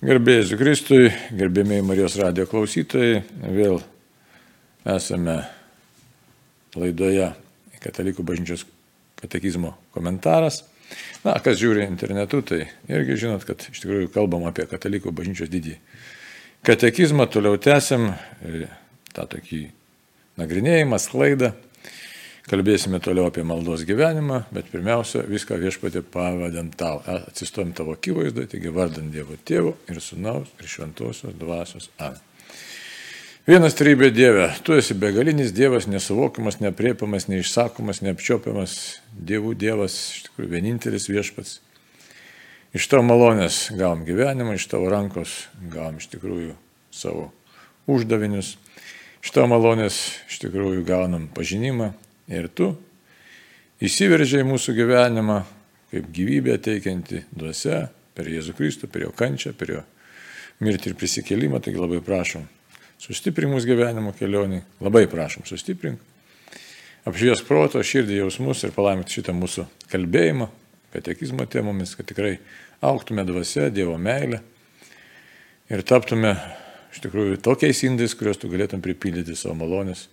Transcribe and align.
Gerbėjai 0.00 0.56
Kristui, 0.56 1.10
gerbėmiai 1.36 1.82
Marijos 1.84 2.14
radio 2.16 2.46
klausytojai, 2.48 3.18
vėl 3.52 3.82
esame 4.88 5.34
laidoje 6.72 7.26
Katalikų 7.84 8.24
bažnyčios 8.24 8.64
katekizmo 9.20 9.74
komentaras. 9.92 10.62
Na, 11.20 11.34
kas 11.44 11.60
žiūri 11.60 11.84
internetu, 11.84 12.40
tai 12.40 12.62
irgi 12.88 13.18
žinot, 13.26 13.44
kad 13.44 13.60
iš 13.68 13.82
tikrųjų 13.82 14.08
kalbam 14.14 14.48
apie 14.48 14.64
Katalikų 14.70 15.12
bažnyčios 15.12 15.52
didį 15.52 15.76
katekizmą, 16.64 17.28
toliau 17.28 17.60
tęsiam 17.60 18.08
e, 18.08 18.70
tą 19.12 19.28
tokį 19.36 19.66
nagrinėjimą, 20.40 20.96
sklaidą. 20.96 21.52
Kalbėsime 22.48 23.02
toliau 23.04 23.28
apie 23.28 23.44
maldos 23.44 23.84
gyvenimą, 23.88 24.44
bet 24.54 24.70
pirmiausia, 24.72 25.26
viską 25.28 25.58
viešpatį 25.60 26.00
pavadant 26.08 26.72
tau. 26.80 27.02
Atsistojom 27.04 27.74
tavo 27.76 27.98
akivaizdoje, 27.98 28.48
taigi 28.54 28.72
vardant 28.72 29.12
Dievo 29.12 29.36
tėvų 29.36 29.76
ir 29.92 30.00
sunaus 30.00 30.48
ir 30.58 30.70
šventosios 30.72 31.36
dvasios. 31.36 31.90
Amen. 32.00 32.20
Vienas 33.50 33.72
trybė 33.74 34.10
Dieve, 34.12 34.50
tu 34.62 34.74
esi 34.76 34.94
begalinis 34.94 35.54
Dievas, 35.56 35.86
nesuvokiamas, 35.88 36.58
nepriepiamas, 36.60 37.24
neišsakomas, 37.26 38.02
neapčiopiamas, 38.04 38.74
Dievų 39.16 39.54
Dievas, 39.58 39.96
iš 40.12 40.26
tikrųjų 40.26 40.50
vienintelis 40.52 41.08
viešpats. 41.08 41.54
Iš 42.76 42.86
tavo 42.92 43.02
malonės 43.08 43.62
gavom 43.74 44.04
gyvenimą, 44.06 44.54
iš 44.54 44.68
tavo 44.70 44.90
rankos 44.92 45.48
gavom 45.72 45.96
iš 45.98 46.10
tikrųjų 46.12 46.52
savo 46.94 47.30
uždavinius, 47.90 48.52
iš 49.24 49.32
tavo 49.34 49.48
malonės 49.56 49.98
iš 50.28 50.38
tikrųjų 50.44 50.84
gaunam 50.86 51.26
pažinimą, 51.34 51.90
Ir 52.30 52.46
tu 52.54 52.72
įsiveržiai 53.82 54.44
mūsų 54.46 54.74
gyvenimą 54.76 55.40
kaip 55.90 56.10
gyvybę 56.14 56.54
teikianti 56.62 57.24
duose 57.34 57.88
per 58.14 58.28
Jėzų 58.30 58.54
Kristų, 58.58 58.90
per 58.90 59.06
jo 59.06 59.10
kančią, 59.16 59.54
per 59.58 59.72
jo 59.74 59.80
mirtį 60.62 60.92
ir 60.92 60.98
prisikėlimą. 61.00 61.58
Taigi 61.64 61.80
labai 61.80 61.98
prašom, 62.04 62.44
sustiprink 63.02 63.54
mūsų 63.54 63.72
gyvenimo 63.72 64.14
kelionį, 64.16 64.62
labai 64.84 65.06
prašom, 65.10 65.46
sustiprink. 65.48 65.98
Apšvies 67.08 67.40
proto, 67.48 67.80
širdį 67.80 68.20
jausmus 68.20 68.62
ir 68.66 68.74
palaimink 68.76 69.08
šitą 69.10 69.32
mūsų 69.32 69.64
kalbėjimą, 69.90 70.50
katekizmo 70.92 71.46
temomis, 71.48 71.94
kad 71.96 72.06
tikrai 72.10 72.36
auktume 72.84 73.24
dvasia, 73.24 73.70
Dievo 73.72 73.96
meilė 73.98 74.42
ir 75.72 75.82
taptume 75.86 76.34
iš 76.92 77.00
tikrųjų 77.06 77.40
tokiais 77.42 77.80
indais, 77.88 78.14
kuriuos 78.18 78.42
tu 78.42 78.50
galėtum 78.52 78.82
pripildyti 78.84 79.38
savo 79.38 79.56
malonės 79.62 80.08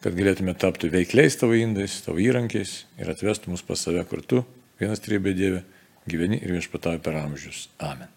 kad 0.00 0.16
galėtume 0.16 0.54
tapti 0.56 0.88
veikliais 0.92 1.36
tavo 1.40 1.56
indais, 1.58 1.98
tavo 2.04 2.20
įrankiais 2.22 2.84
ir 3.00 3.10
atvestų 3.12 3.52
mus 3.52 3.64
pas 3.66 3.82
save 3.84 4.04
kartu, 4.08 4.44
vienas 4.80 5.02
trybė 5.04 5.34
Dieve, 5.36 5.60
gyveni 6.08 6.40
ir 6.40 6.56
viešpatauji 6.56 7.02
per 7.04 7.18
amžius. 7.20 7.68
Amen. 7.84 8.08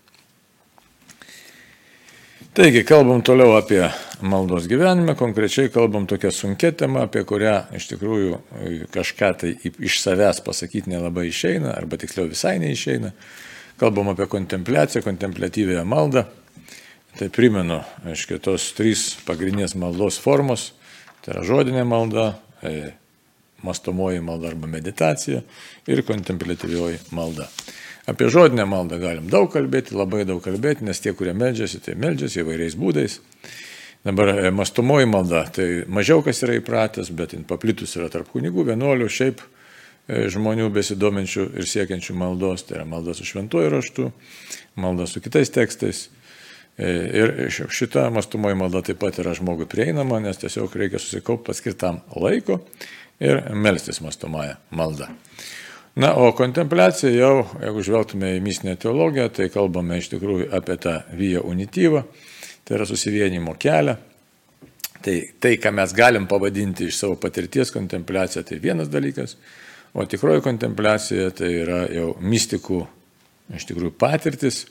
Taigi, 2.54 2.84
kalbam 2.86 3.24
toliau 3.26 3.56
apie 3.58 3.82
maldos 4.22 4.68
gyvenimą, 4.70 5.16
konkrečiai 5.18 5.72
kalbam 5.74 6.06
tokią 6.08 6.30
sunkę 6.32 6.70
temą, 6.78 7.08
apie 7.08 7.24
kurią 7.26 7.56
iš 7.74 7.88
tikrųjų 7.90 8.38
kažką 8.94 9.32
tai 9.42 9.56
iš 9.74 9.98
savęs 10.04 10.44
pasakyti 10.46 10.92
nelabai 10.94 11.26
išeina, 11.32 11.72
arba 11.74 11.98
tiksliau 11.98 12.30
visai 12.30 12.60
neišeina. 12.62 13.10
Kalbam 13.82 14.12
apie 14.14 14.28
kontempliaciją, 14.30 15.02
kontemplatyvėją 15.02 15.82
maldą. 15.90 16.28
Tai 17.18 17.32
primenu, 17.34 17.80
aiškiai, 18.06 18.38
tos 18.42 18.70
trys 18.78 19.08
pagrindinės 19.26 19.74
maldos 19.74 20.22
formos 20.22 20.70
Tai 21.24 21.38
yra 21.38 21.46
žodinė 21.48 21.86
malda, 21.88 22.34
e, 22.60 22.92
mastomoji 23.64 24.20
malda 24.20 24.50
arba 24.52 24.68
meditacija 24.68 25.40
ir 25.88 26.04
kontemplatyvioji 26.04 27.00
malda. 27.16 27.48
Apie 28.12 28.28
žodinę 28.28 28.66
maldą 28.68 29.00
galim 29.00 29.30
daug 29.32 29.48
kalbėti, 29.54 29.96
labai 29.96 30.26
daug 30.28 30.42
kalbėti, 30.44 30.84
nes 30.84 31.00
tie, 31.00 31.14
kurie 31.16 31.32
meldžiasi, 31.32 31.80
tai 31.86 31.96
meldžiasi 31.96 32.42
įvairiais 32.44 32.76
būdais. 32.76 33.22
Dabar 34.04 34.34
e, 34.34 34.50
mastomoji 34.52 35.08
malda, 35.08 35.46
tai 35.56 35.68
mažiau 35.88 36.20
kas 36.26 36.44
yra 36.44 36.58
įpratęs, 36.60 37.14
bet 37.16 37.38
paplitus 37.48 37.96
yra 37.96 38.10
tarp 38.12 38.28
kunigų, 38.34 38.66
vienuolių, 38.74 39.08
šiaip 39.08 39.40
e, 39.40 40.26
žmonių 40.34 40.68
besidominčių 40.76 41.46
ir 41.56 41.70
siekiančių 41.72 42.18
maldos, 42.20 42.68
tai 42.68 42.82
yra 42.82 42.90
malda 42.90 43.16
su 43.16 43.24
šventuoju 43.30 43.72
raštu, 43.72 44.10
malda 44.76 45.08
su 45.08 45.24
kitais 45.24 45.56
tekstais. 45.56 46.10
E, 46.78 46.90
ir 47.14 47.52
šita 47.70 48.08
mastumoji 48.10 48.58
malda 48.58 48.82
taip 48.82 48.98
pat 49.04 49.20
yra 49.22 49.36
žmogui 49.38 49.68
prieinama, 49.70 50.18
nes 50.24 50.40
tiesiog 50.42 50.74
reikia 50.80 51.02
susikaupti 51.02 51.52
paskirtam 51.52 52.00
laiko 52.18 52.64
ir 53.22 53.44
melstis 53.54 54.02
mastumąją 54.02 54.56
maldą. 54.74 55.12
Na, 55.96 56.16
o 56.18 56.32
kontempliacija 56.34 57.12
jau, 57.14 57.44
jeigu 57.62 57.84
žvelgtume 57.86 58.32
į 58.34 58.42
mistinę 58.42 58.74
teologiją, 58.82 59.28
tai 59.30 59.52
kalbame 59.54 60.00
iš 60.02 60.10
tikrųjų 60.16 60.48
apie 60.58 60.80
tą 60.82 60.96
vyją 61.14 61.44
unityvą, 61.46 62.02
tai 62.66 62.80
yra 62.80 62.88
susivienimo 62.90 63.54
kelią. 63.62 63.94
Tai, 65.04 65.16
tai, 65.44 65.52
ką 65.62 65.70
mes 65.76 65.94
galim 65.94 66.26
pavadinti 66.32 66.88
iš 66.90 66.98
savo 67.04 67.20
patirties 67.22 67.70
kontempliacija, 67.76 68.42
tai 68.48 68.58
vienas 68.64 68.90
dalykas, 68.90 69.36
o 69.94 70.06
tikroji 70.10 70.42
kontempliacija 70.42 71.30
tai 71.38 71.52
yra 71.60 71.84
jau 71.94 72.14
mystikų 72.24 72.82
iš 73.54 73.68
tikrųjų 73.70 73.94
patirtis, 74.00 74.64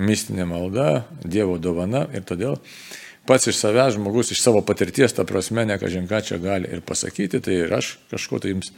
mistinė 0.00 0.46
malda, 0.48 1.04
Dievo 1.24 1.58
dovana 1.58 2.06
ir 2.14 2.24
todėl 2.28 2.58
pats 3.28 3.50
iš 3.50 3.58
savęs 3.60 3.98
žmogus, 3.98 4.32
iš 4.32 4.40
savo 4.40 4.62
patirties, 4.64 5.12
ta 5.12 5.26
prasme, 5.28 5.66
ne 5.68 5.76
kažin 5.80 6.08
ką 6.08 6.22
čia 6.24 6.38
gali 6.40 6.70
ir 6.72 6.80
pasakyti, 6.86 7.42
tai 7.44 7.60
ir 7.66 7.74
aš 7.76 7.98
kažko 8.12 8.40
tai 8.40 8.54
jums 8.54 8.72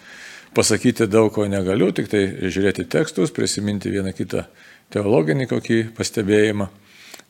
pasakyti 0.56 1.06
daug 1.06 1.30
ko 1.34 1.47
negaliu, 1.47 1.92
tik 1.94 2.10
tai 2.10 2.25
žiūrėti 2.42 2.88
tekstus, 2.91 3.30
prisiminti 3.34 3.92
vieną 3.92 4.14
kitą 4.16 4.48
teologinį 4.91 5.47
kokį 5.50 5.80
pastebėjimą 5.94 6.66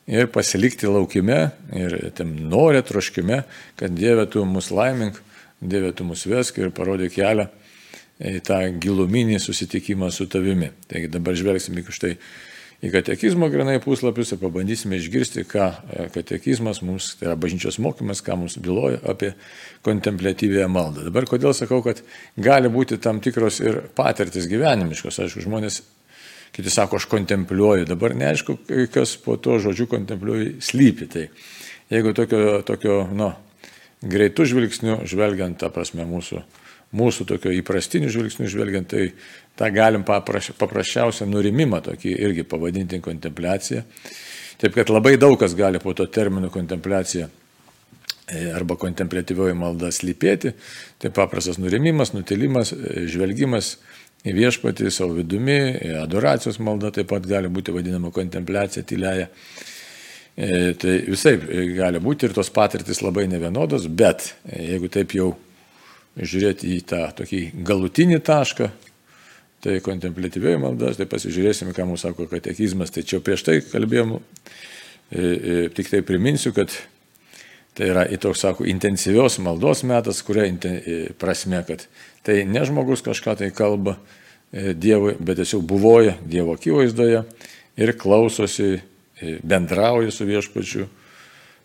ir 0.09 0.31
pasilikti 0.33 0.89
laukime 0.89 1.41
ir 1.77 1.97
tam 2.17 2.33
norė 2.49 2.81
troškime, 2.87 3.43
kad 3.77 3.93
Dieve 3.93 4.25
tu 4.25 4.45
mus 4.49 4.71
laimink, 4.73 5.21
Dieve 5.61 5.93
tu 5.93 6.07
mus 6.07 6.25
vesk 6.25 6.57
ir 6.57 6.73
parodė 6.73 7.11
kelią 7.13 7.51
į 8.21 8.41
tą 8.45 8.59
giluminį 8.81 9.39
susitikimą 9.41 10.11
su 10.13 10.27
tavimi. 10.29 10.69
Taigi 10.89 11.09
dabar 11.11 11.37
žvelgsime 11.37 11.81
į 11.81 11.93
štai 11.93 12.15
į 12.81 12.89
katekizmo 12.93 13.49
grinai 13.53 13.77
puslapius 13.83 14.33
ir 14.33 14.39
pabandysime 14.41 14.97
išgirsti, 14.97 15.45
ką 15.49 15.67
e, 15.69 16.05
katekizmas 16.15 16.81
mums, 16.85 17.11
tai 17.19 17.29
yra 17.29 17.37
bažnyčios 17.39 17.77
mokymas, 17.83 18.23
ką 18.25 18.39
mums 18.41 18.57
byloja 18.61 19.01
apie 19.13 19.33
kontemplatyvėją 19.85 20.69
maldą. 20.71 21.05
Dabar 21.07 21.27
kodėl 21.29 21.53
sakau, 21.57 21.81
kad 21.85 22.01
gali 22.41 22.71
būti 22.73 22.97
tam 23.01 23.21
tikros 23.21 23.61
ir 23.61 23.83
patirtis 23.97 24.49
gyvenimiškos. 24.49 25.21
Aišku, 25.21 25.45
žmonės, 25.45 25.81
kiti 26.55 26.73
sako, 26.73 26.97
aš 26.97 27.07
kontempliuoju, 27.11 27.85
dabar 27.89 28.17
neaišku, 28.17 28.57
kas 28.93 29.13
po 29.21 29.37
to 29.37 29.59
žodžiu 29.61 29.87
kontempliuoju 29.91 30.57
slypi. 30.65 31.09
Tai 31.11 31.27
jeigu 31.93 32.15
tokio, 32.17 32.61
tokio 32.65 33.03
nu, 33.13 33.29
greitų 34.01 34.49
žvilgsnių, 34.49 35.03
žvelgiant, 35.09 35.59
ta 35.61 35.69
prasme, 35.73 36.07
mūsų 36.09 36.41
mūsų 36.97 37.27
tokio 37.29 37.53
įprastinių 37.55 38.09
žvilgsnių 38.11 38.49
žvelgiant, 38.51 38.89
tai 38.91 39.11
tą 39.59 39.69
galim 39.73 40.03
paprasčiausią 40.05 41.27
nurimimą 41.29 41.81
tokį 41.85 42.15
irgi 42.27 42.45
pavadinti 42.47 42.99
kontempliacija. 43.03 43.83
Taip 44.61 44.75
kad 44.77 44.91
labai 44.93 45.15
daug 45.17 45.39
kas 45.41 45.55
gali 45.57 45.79
po 45.81 45.93
to 45.97 46.05
termino 46.05 46.51
kontempliacija 46.53 47.27
e, 47.27 48.43
arba 48.53 48.77
kontemplatyvioji 48.77 49.57
malda 49.57 49.89
slypėti. 49.93 50.53
Tai 51.01 51.09
paprastas 51.15 51.57
nurimimas, 51.57 52.13
nutilimas, 52.13 52.73
e, 52.75 53.07
žvelgimas 53.09 53.75
į 54.21 54.35
viešpatį 54.37 54.91
savo 54.93 55.15
vidumi, 55.17 55.57
adoracijos 56.03 56.59
malda 56.61 56.91
taip 56.93 57.09
pat 57.09 57.25
gali 57.25 57.49
būti 57.49 57.73
vadinama 57.73 58.11
kontempliacija 58.13 58.85
tyliaja. 58.85 59.31
E, 60.37 60.73
tai 60.79 60.99
visai 61.09 61.35
gali 61.75 61.99
būti 62.03 62.27
ir 62.27 62.35
tos 62.37 62.51
patirtis 62.53 63.01
labai 63.01 63.25
nevienodos, 63.31 63.87
bet 63.89 64.35
jeigu 64.45 64.91
taip 64.93 65.17
jau 65.17 65.33
žiūrėti 66.19 66.75
į 66.75 66.79
tą 66.87 67.03
tokį 67.15 67.41
galutinį 67.67 68.19
tašką, 68.27 68.69
tai 69.61 69.77
kontemplatyviai 69.85 70.59
maldas, 70.61 70.97
tai 70.97 71.07
pasižiūrėsime, 71.09 71.75
ką 71.77 71.85
mums 71.87 72.03
sako 72.05 72.25
katekizmas. 72.31 72.91
Tai 72.93 73.03
čia 73.07 73.21
prieš 73.23 73.45
tai 73.47 73.59
kalbėjom, 73.63 74.15
e, 74.17 74.21
e, 75.21 75.57
tik 75.75 75.91
tai 75.91 76.01
priminsiu, 76.05 76.53
kad 76.55 76.73
tai 77.77 77.91
yra 77.93 78.07
į 78.09 78.17
toks, 78.21 78.41
sako, 78.43 78.65
intensyvios 78.67 79.37
maldos 79.43 79.85
metas, 79.87 80.23
kuria 80.25 80.47
e, 80.49 80.97
prasme, 81.21 81.61
kad 81.67 81.85
tai 82.25 82.41
ne 82.49 82.65
žmogus 82.67 83.05
kažką 83.05 83.37
tai 83.43 83.53
kalba 83.55 83.99
Dievui, 84.51 85.13
bet 85.23 85.37
tiesiog 85.39 85.61
buvoja 85.63 86.17
Dievo 86.27 86.57
akivaizdoje 86.57 87.21
ir 87.79 87.91
klausosi, 87.95 88.81
bendrauja 89.47 90.11
su 90.11 90.25
viešpačiu, 90.27 90.89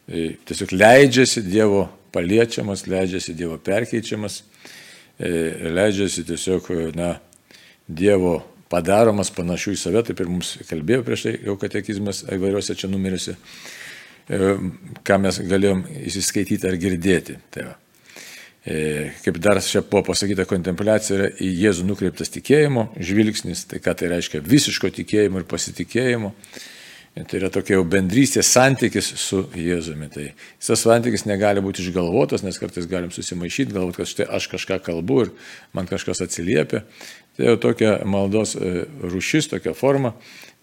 tiesiog 0.07 0.71
leidžiasi 0.71 1.43
Dievo 1.43 1.89
paliečiamas, 2.13 2.87
leidžiasi 2.91 3.35
Dievo 3.39 3.59
perkeičiamas, 3.63 4.43
e, 5.19 5.31
leidžiasi 5.77 6.27
tiesiog, 6.29 6.69
na, 6.97 7.17
Dievo 7.87 8.41
padaromas 8.73 9.31
panašių 9.35 9.75
į 9.77 9.81
save, 9.81 10.03
taip 10.09 10.21
ir 10.21 10.31
mums 10.31 10.57
kalbėjo 10.67 11.05
prieš 11.07 11.27
tai 11.29 11.35
jau 11.47 11.57
katekizmas 11.61 12.25
įvairiuose 12.35 12.75
čia 12.79 12.91
numeriuose, 12.91 13.37
e, 13.37 14.55
ką 15.07 15.19
mes 15.23 15.41
galėjom 15.47 15.85
įsiskaityti 16.11 16.69
ar 16.69 16.79
girdėti. 16.81 17.39
Tai 17.55 17.69
va. 17.71 17.77
E, 18.67 19.13
kaip 19.23 19.37
dar 19.39 19.61
čia 19.63 19.85
buvo 19.87 20.09
pasakyta, 20.09 20.43
kontempliacija 20.51 21.17
yra 21.19 21.27
į 21.39 21.53
Jėzų 21.63 21.85
nukreiptas 21.87 22.33
tikėjimo 22.35 22.89
žvilgsnis, 22.99 23.63
tai 23.71 23.79
ką 23.79 23.95
tai 23.95 24.11
reiškia 24.11 24.41
visiško 24.43 24.91
tikėjimo 24.97 25.39
ir 25.39 25.47
pasitikėjimo. 25.47 26.33
Tai 27.17 27.39
yra 27.39 27.49
tokia 27.49 27.79
jau 27.79 27.85
bendrystės 27.89 28.51
santykis 28.53 29.07
su 29.17 29.39
Jėzumi. 29.57 30.11
Tai 30.13 30.27
tas 30.61 30.83
santykis 30.85 31.25
negali 31.25 31.63
būti 31.65 31.81
išgalvotas, 31.81 32.43
nes 32.45 32.61
kartais 32.61 32.89
galim 32.91 33.09
susimaišyti, 33.15 33.73
galvoti, 33.73 34.03
kad 34.03 34.11
štai 34.11 34.27
aš 34.37 34.51
kažką 34.53 34.83
kalbu 34.85 35.23
ir 35.25 35.31
man 35.73 35.89
kažkas 35.89 36.21
atsiliepia. 36.27 36.83
Tai 37.39 37.49
jau 37.49 37.55
tokia 37.63 37.95
maldos 38.05 38.53
e, 38.61 38.85
rušis, 39.01 39.49
tokia 39.49 39.73
forma, 39.77 40.13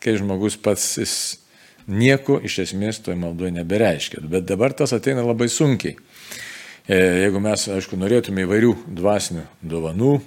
kai 0.03 0.13
žmogus 0.19 0.59
pats 0.61 0.85
jis 1.01 1.15
nieko 1.89 2.37
iš 2.45 2.59
esmės 2.67 3.01
toje 3.01 3.17
maldoje 3.17 3.55
nebereiškia. 3.57 4.21
Bet 4.21 4.45
dabar 4.45 4.77
tas 4.77 4.93
ateina 4.93 5.25
labai 5.25 5.49
sunkiai. 5.49 5.97
E, 6.85 7.01
jeigu 7.23 7.41
mes, 7.41 7.65
aišku, 7.79 7.97
norėtume 7.97 8.45
įvairių 8.45 8.75
dvasinių 8.93 9.47
dovanų, 9.73 10.19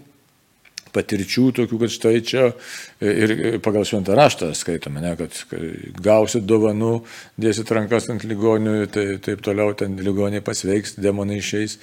patirčių 0.97 1.47
tokių, 1.61 1.81
kad 1.85 1.95
štai 1.95 2.17
čia 2.27 2.49
ir 3.05 3.61
pagal 3.65 3.87
šventą 3.89 4.17
raštą 4.19 4.51
skaitome, 4.57 5.05
ne, 5.05 5.15
kad 5.21 5.37
gausit 6.03 6.47
dovanų, 6.49 6.99
dėsit 7.41 7.73
rankas 7.77 8.09
ant 8.13 8.27
ligonių, 8.27 8.77
tai 8.93 9.07
taip 9.25 9.45
toliau 9.45 9.77
ten 9.79 9.99
ligoniai 10.01 10.45
pasveiks, 10.45 10.97
demonai 11.01 11.41
išeis. 11.43 11.79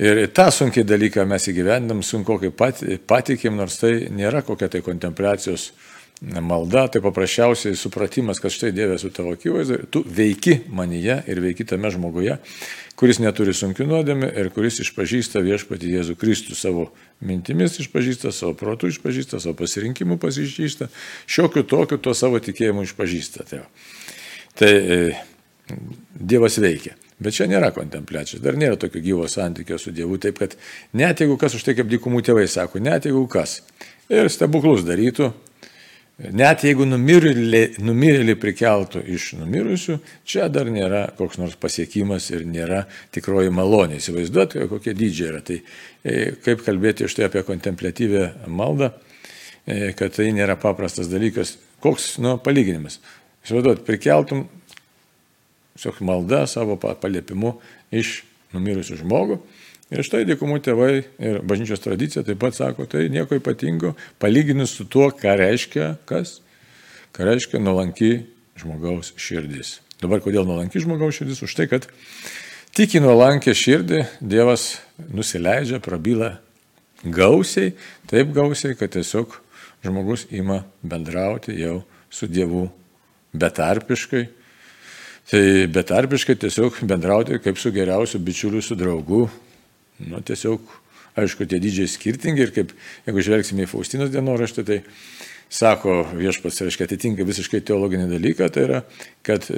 Ir 0.00 0.22
tą 0.32 0.46
sunkiai 0.54 0.86
dalyką 0.88 1.26
mes 1.28 1.44
įgyvendam, 1.52 2.00
sunku 2.06 2.38
kaip 2.40 2.56
pat, 2.56 2.80
patikim, 3.08 3.58
nors 3.60 3.76
tai 3.82 4.06
nėra 4.08 4.40
kokia 4.46 4.70
tai 4.72 4.80
kontempliacijos 4.86 5.70
malda, 6.20 6.84
tai 6.88 7.00
paprasčiausiai 7.00 7.76
supratimas, 7.76 8.40
kad 8.40 8.52
štai 8.52 8.72
Dievas 8.76 9.00
su 9.00 9.10
tavo 9.10 9.32
akivaizdu, 9.32 9.78
tu 9.90 10.02
veiki 10.04 10.58
manyje 10.68 11.22
ir 11.26 11.40
veiki 11.40 11.64
tame 11.64 11.90
žmoguje, 11.90 12.36
kuris 13.00 13.22
neturi 13.24 13.54
sunkių 13.56 13.86
nuodėmė 13.88 14.28
ir 14.42 14.50
kuris 14.52 14.82
išpažįsta 14.84 15.40
viešpati 15.44 15.94
Jėzų 15.94 16.18
Kristų 16.20 16.58
savo 16.58 16.90
mintimis 17.24 17.80
išpažįsta, 17.80 18.34
savo 18.36 18.52
protų 18.58 18.92
išpažįsta, 18.92 19.40
savo 19.40 19.56
pasirinkimų 19.62 20.20
pasižįsta, 20.20 20.90
šiokiu 21.24 21.64
tokiu 21.64 21.96
to 21.96 22.12
savo 22.16 22.40
tikėjimu 22.44 22.84
išpažįsta. 22.84 23.48
Tai, 23.48 23.64
tai 24.60 24.72
e, 24.76 25.02
Dievas 26.12 26.60
veikia. 26.60 26.98
Bet 27.20 27.36
čia 27.36 27.46
nėra 27.48 27.68
kontempliacijos, 27.76 28.40
dar 28.44 28.56
nėra 28.60 28.78
tokio 28.80 29.00
gyvo 29.04 29.26
santykio 29.28 29.76
su 29.80 29.92
Dievu, 29.92 30.16
taip 30.20 30.40
kad 30.40 30.56
net 30.96 31.20
jeigu 31.20 31.36
kas 31.40 31.56
už 31.56 31.64
tai 31.64 31.74
kaip 31.76 31.88
dykumų 31.88 32.22
tėvai 32.24 32.46
sako, 32.48 32.80
net 32.80 33.08
jeigu 33.08 33.26
kas 33.28 33.60
ir 34.08 34.28
stebuklus 34.32 34.86
darytų, 34.88 35.28
Net 36.20 36.66
jeigu 36.66 36.84
numirėlį, 36.84 37.80
numirėlį 37.80 38.34
prikeltų 38.42 39.00
iš 39.14 39.30
numirusių, 39.38 39.96
čia 40.28 40.50
dar 40.52 40.68
nėra 40.68 41.06
koks 41.16 41.38
nors 41.40 41.54
pasiekimas 41.56 42.26
ir 42.34 42.44
nėra 42.44 42.82
tikroji 43.14 43.52
malonė. 43.56 43.96
Įsivaizduoti, 44.02 44.66
kokie 44.68 44.92
dydžiai 44.98 45.30
yra. 45.30 45.40
Tai 45.46 45.56
e, 45.56 46.16
kaip 46.44 46.60
kalbėti 46.66 47.06
iš 47.06 47.16
tai 47.16 47.24
apie 47.30 47.40
kontemplatyvę 47.48 48.26
maldą, 48.52 48.90
e, 49.64 49.94
kad 49.96 50.12
tai 50.18 50.28
nėra 50.36 50.58
paprastas 50.60 51.08
dalykas. 51.08 51.54
Koks, 51.80 52.18
nu, 52.20 52.36
palyginimas. 52.44 52.98
Įsivaizduoti, 53.46 53.86
prikeltum 53.88 54.44
tiesiog 55.72 56.02
maldą 56.04 56.44
savo 56.50 56.76
paliepimu 56.76 57.54
iš 57.96 58.18
numirusių 58.52 59.00
žmogų 59.00 59.40
Ir 59.90 60.06
štai 60.06 60.22
dykumų 60.28 60.60
tėvai 60.62 60.92
ir 61.18 61.40
bažnyčios 61.42 61.82
tradicija 61.82 62.22
taip 62.26 62.38
pat 62.38 62.54
sako, 62.54 62.86
tai 62.86 63.08
nieko 63.10 63.34
ypatingo, 63.40 63.96
palyginus 64.22 64.76
su 64.78 64.86
tuo, 64.86 65.08
ką 65.10 65.34
reiškia 65.40 65.96
kas, 66.06 66.36
ką 67.16 67.26
reiškia 67.26 67.58
nuolanki 67.58 68.12
žmogaus 68.60 69.10
širdis. 69.18 69.80
Dabar 69.98 70.22
kodėl 70.22 70.46
nuolanki 70.46 70.82
žmogaus 70.84 71.18
širdis? 71.18 71.42
Už 71.42 71.56
tai, 71.58 71.66
kad 71.72 71.88
tik 72.76 72.94
į 72.94 73.02
nuolankę 73.02 73.50
širdį 73.56 74.04
Dievas 74.22 74.76
nusileidžia, 75.10 75.82
prabyla 75.82 76.36
gausiai, 77.02 77.74
taip 78.06 78.30
gausiai, 78.36 78.78
kad 78.78 78.94
tiesiog 78.94 79.40
žmogus 79.82 80.28
ima 80.30 80.62
bendrauti 80.86 81.58
jau 81.58 81.80
su 82.14 82.30
Dievu 82.30 82.68
betarpiškai. 83.34 84.26
Tai 85.30 85.44
betarpiškai 85.74 86.38
tiesiog 86.46 86.82
bendrauti 86.86 87.42
kaip 87.42 87.58
su 87.58 87.74
geriausiu 87.74 88.22
bičiuliu, 88.22 88.62
su 88.62 88.78
draugu, 88.78 89.26
Nu, 90.08 90.22
tiesiog, 90.24 90.72
aišku, 91.20 91.46
tie 91.48 91.60
dydžiai 91.62 91.90
skirtingi 91.90 92.46
ir 92.46 92.54
kaip, 92.56 92.72
jeigu 93.08 93.26
žvelgsime 93.26 93.66
į 93.66 93.70
Faustinos 93.70 94.12
dienoraštį, 94.14 94.64
tai 94.68 94.80
sako 95.50 96.04
viešpas, 96.14 96.60
reiškia, 96.62 96.86
atitinka 96.86 97.26
visiškai 97.26 97.60
teologinį 97.66 98.06
dalyką, 98.12 98.48
tai 98.54 98.66
yra, 98.68 98.82
kad 99.26 99.48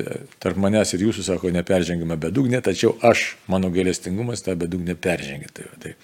tarp 0.43 0.61
manęs 0.61 0.95
ir 0.97 1.05
jūsų, 1.05 1.27
sako, 1.27 1.53
neperžengime 1.53 2.17
bedugnė, 2.21 2.63
tačiau 2.65 2.95
aš, 3.05 3.35
mano 3.53 3.71
gailestingumas, 3.75 4.45
tą 4.47 4.57
bedugnę 4.59 4.97
peržengia. 4.97 5.53
Tai, 5.53 5.69
tai, 5.83 5.97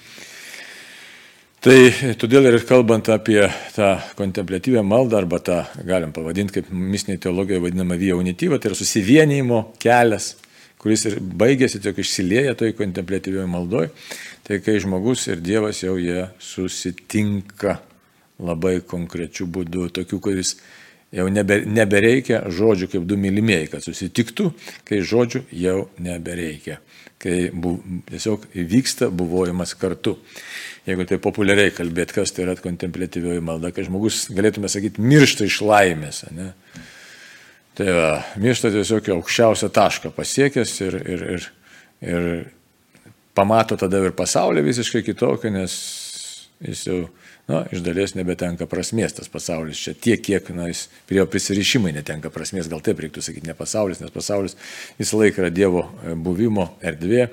Tai 1.59 1.75
todėl 2.15 2.47
ir 2.47 2.61
kalbant 2.63 3.09
apie 3.11 3.41
tą 3.75 3.89
kontemplatyvę 4.15 4.79
maldą, 4.87 5.19
arba 5.19 5.41
tą 5.43 5.57
galim 5.83 6.13
pavadinti 6.15 6.55
kaip 6.55 6.69
mistinė 6.71 7.19
teologija 7.25 7.59
vadinama 7.59 7.97
via 7.99 8.15
unityva, 8.15 8.61
tai 8.63 8.71
yra 8.71 8.79
susivienijimo 8.79 9.59
kelias, 9.83 10.37
kuris 10.79 11.07
ir 11.11 11.19
baigėsi 11.21 11.81
tiesiog 11.83 12.01
išsilieja 12.03 12.57
toj 12.59 12.75
kontemplatyvioje 12.79 13.47
maldoje, 13.51 13.93
tai 14.47 14.61
kai 14.65 14.79
žmogus 14.83 15.27
ir 15.31 15.43
Dievas 15.45 15.83
jau 15.83 15.97
jie 16.01 16.29
susitinka 16.43 17.79
labai 18.39 18.79
konkrečių 18.87 19.49
būdų, 19.51 19.89
tokių, 19.99 20.21
kuris 20.23 20.55
jau 21.15 21.27
nebe, 21.33 21.63
nebereikia 21.67 22.45
žodžių 22.53 22.91
kaip 22.93 23.09
du 23.09 23.19
mylimieji, 23.21 23.71
kad 23.73 23.85
susitiktų, 23.85 24.53
kai 24.89 25.01
žodžių 25.03 25.45
jau 25.57 25.79
nebereikia, 26.05 26.79
kai 27.23 27.49
bu, 27.53 27.79
tiesiog 28.11 28.47
vyksta 28.55 29.11
buvojimas 29.11 29.75
kartu. 29.79 30.19
Jeigu 30.89 31.05
tai 31.09 31.19
populiariai 31.21 31.73
kalbėt, 31.75 32.15
kas 32.17 32.33
tai 32.33 32.47
yra 32.47 32.55
kontemplatyvioji 32.57 33.43
malda, 33.45 33.75
kai 33.77 33.85
žmogus, 33.85 34.29
galėtume 34.33 34.71
sakyti, 34.73 35.03
miršta 35.05 35.45
iš 35.49 35.59
laimės. 35.67 36.23
Ne? 36.33 36.53
Tai 37.79 37.93
va, 37.95 38.15
miršta 38.43 38.73
tiesiog 38.75 39.07
aukščiausią 39.15 39.69
tašką 39.71 40.11
pasiekęs 40.17 40.71
ir, 40.83 40.95
ir, 40.99 41.21
ir, 41.37 41.45
ir 42.03 42.25
pamato 43.39 43.77
tada 43.79 44.01
ir 44.03 44.17
pasaulį 44.19 44.65
visiškai 44.67 45.05
kitokį, 45.07 45.53
nes 45.55 45.77
jis 46.67 46.83
jau, 46.89 46.97
na, 47.47 47.61
iš 47.71 47.85
dalies 47.87 48.17
nebetenka 48.19 48.67
prasmės 48.67 49.15
tas 49.15 49.31
pasaulis. 49.31 49.79
Čia 49.79 49.95
tiek, 49.95 50.25
kiek, 50.27 50.51
na, 50.59 50.67
jis 50.73 50.89
prie 51.07 51.21
jo 51.21 51.29
prisirišimai 51.31 51.95
netenka 51.95 52.33
prasmės, 52.35 52.67
gal 52.73 52.83
taip 52.83 52.99
reiktų 53.05 53.23
sakyti, 53.23 53.47
ne 53.47 53.55
pasaulis, 53.55 54.03
nes 54.03 54.11
pasaulis 54.11 54.59
visą 54.99 55.23
laiką 55.23 55.45
yra 55.45 55.55
Dievo 55.55 55.87
buvimo 56.19 56.73
erdvė. 56.83 57.29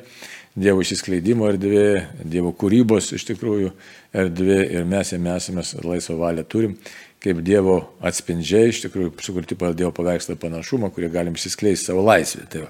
Dievo 0.56 0.86
išsiskleidimo 0.86 1.50
erdvė, 1.50 1.88
Dievo 2.22 2.54
kūrybos 2.56 3.10
iš 3.18 3.26
tikrųjų 3.34 3.74
erdvė 4.16 4.62
ir 4.78 4.86
mes 4.88 5.10
jame 5.12 5.34
esame 5.36 5.66
laisvą 5.84 6.22
valią 6.22 6.46
turim 6.48 6.78
kaip 7.26 7.42
Dievo 7.46 7.80
atspindžiai, 8.06 8.70
iš 8.70 8.84
tikrųjų 8.86 9.14
sukurti 9.26 9.58
pagal 9.58 9.76
Dievo 9.80 9.92
paveikslą 9.98 10.38
panašumą, 10.40 10.92
kurie 10.94 11.10
galim 11.14 11.34
išsiskleisti 11.38 11.90
savo 11.90 12.04
laisvę. 12.06 12.46
Tai, 12.52 12.66
va. 12.66 12.70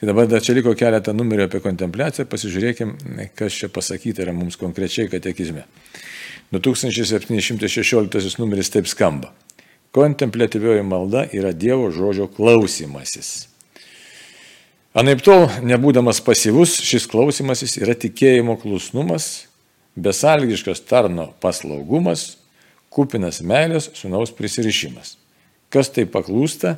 tai 0.00 0.08
dabar 0.10 0.28
dar 0.30 0.42
čia 0.42 0.56
liko 0.58 0.74
keletą 0.78 1.14
numerių 1.14 1.46
apie 1.46 1.60
kontempliaciją, 1.62 2.26
pasižiūrėkim, 2.30 2.96
kas 3.38 3.58
čia 3.60 3.70
pasakyta 3.72 4.26
yra 4.26 4.34
mums 4.36 4.58
konkrečiai 4.60 5.10
katekizme. 5.12 5.62
2716 6.54 8.40
numeris 8.40 8.72
taip 8.74 8.88
skamba. 8.90 9.30
Kontemplatyvioji 9.94 10.82
malda 10.84 11.26
yra 11.32 11.52
Dievo 11.56 11.92
žodžio 11.94 12.26
klausimasis. 12.32 13.46
Anaip 14.98 15.20
tol, 15.22 15.46
nebūdamas 15.62 16.18
pasyvus, 16.24 16.80
šis 16.82 17.06
klausimasis 17.06 17.76
yra 17.78 17.94
tikėjimo 17.94 18.56
klusnumas, 18.58 19.46
besalgiškas 19.94 20.80
tarno 20.88 21.28
paslaugumas, 21.44 22.38
kupinas 22.92 23.40
meilės 23.44 23.90
sunaus 23.98 24.32
prisirišimas. 24.34 25.16
Kas 25.72 25.90
tai 25.92 26.06
paklūsta, 26.08 26.76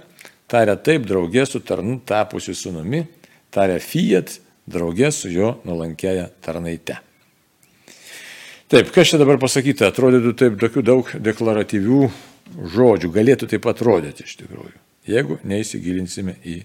taria 0.50 0.76
taip 0.76 1.07
draugė 1.07 1.45
su 1.47 1.61
tarnu 1.62 2.00
tapusiu 2.07 2.57
sunumi, 2.59 3.05
taria 3.55 3.79
fiat 3.83 4.38
draugė 4.71 5.12
su 5.14 5.31
jo 5.31 5.55
nuolankėja 5.67 6.29
tarnaite. 6.43 6.99
Taip, 8.71 8.93
kas 8.95 9.11
čia 9.11 9.19
dabar 9.19 9.40
pasakyta, 9.43 9.88
atrodytų 9.90 10.35
taip 10.38 10.61
tokių 10.61 10.83
daug 10.87 11.09
deklaratyvių 11.19 12.05
žodžių, 12.75 13.11
galėtų 13.14 13.49
taip 13.50 13.67
atrodyti 13.71 14.26
iš 14.26 14.37
tikrųjų, 14.45 14.76
jeigu 15.11 15.40
neįsigilinsime 15.43 16.37
į 16.47 16.61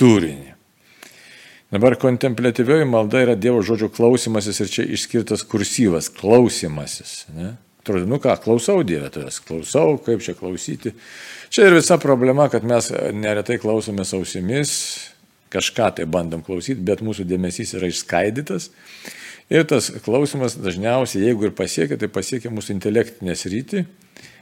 turinį. 0.00 0.54
Dabar 1.74 1.96
kontemplatyvioji 1.98 2.86
malda 2.86 3.22
yra 3.24 3.34
Dievo 3.38 3.62
žodžio 3.66 3.88
klausimasis 3.94 4.60
ir 4.62 4.70
čia 4.70 4.84
išskirtas 4.94 5.42
kursyvas- 5.42 6.10
klausimasis. 6.18 7.24
Ne? 7.34 7.56
Atrodo, 7.84 8.06
nu 8.08 8.16
ką, 8.16 8.32
klausau 8.40 8.80
Dievę 8.80 9.10
tavęs, 9.12 9.42
klausau, 9.44 9.98
kaip 10.00 10.22
čia 10.24 10.32
klausyti. 10.38 10.94
Čia 11.52 11.66
ir 11.68 11.74
visa 11.76 11.98
problema, 12.00 12.46
kad 12.48 12.64
mes 12.64 12.88
neretai 13.12 13.58
klausome 13.60 14.06
ausimis, 14.08 14.70
kažką 15.52 15.90
tai 15.98 16.06
bandom 16.08 16.40
klausyti, 16.46 16.80
bet 16.80 17.02
mūsų 17.04 17.26
dėmesys 17.28 17.74
yra 17.76 17.90
išskaidytas. 17.92 18.70
Ir 19.52 19.66
tas 19.68 19.90
klausimas 20.06 20.56
dažniausiai, 20.56 21.26
jeigu 21.26 21.50
ir 21.50 21.52
pasiekia, 21.52 22.00
tai 22.00 22.08
pasiekia 22.08 22.48
mūsų 22.56 22.78
intelektinę 22.78 23.36
sritį, 23.36 23.84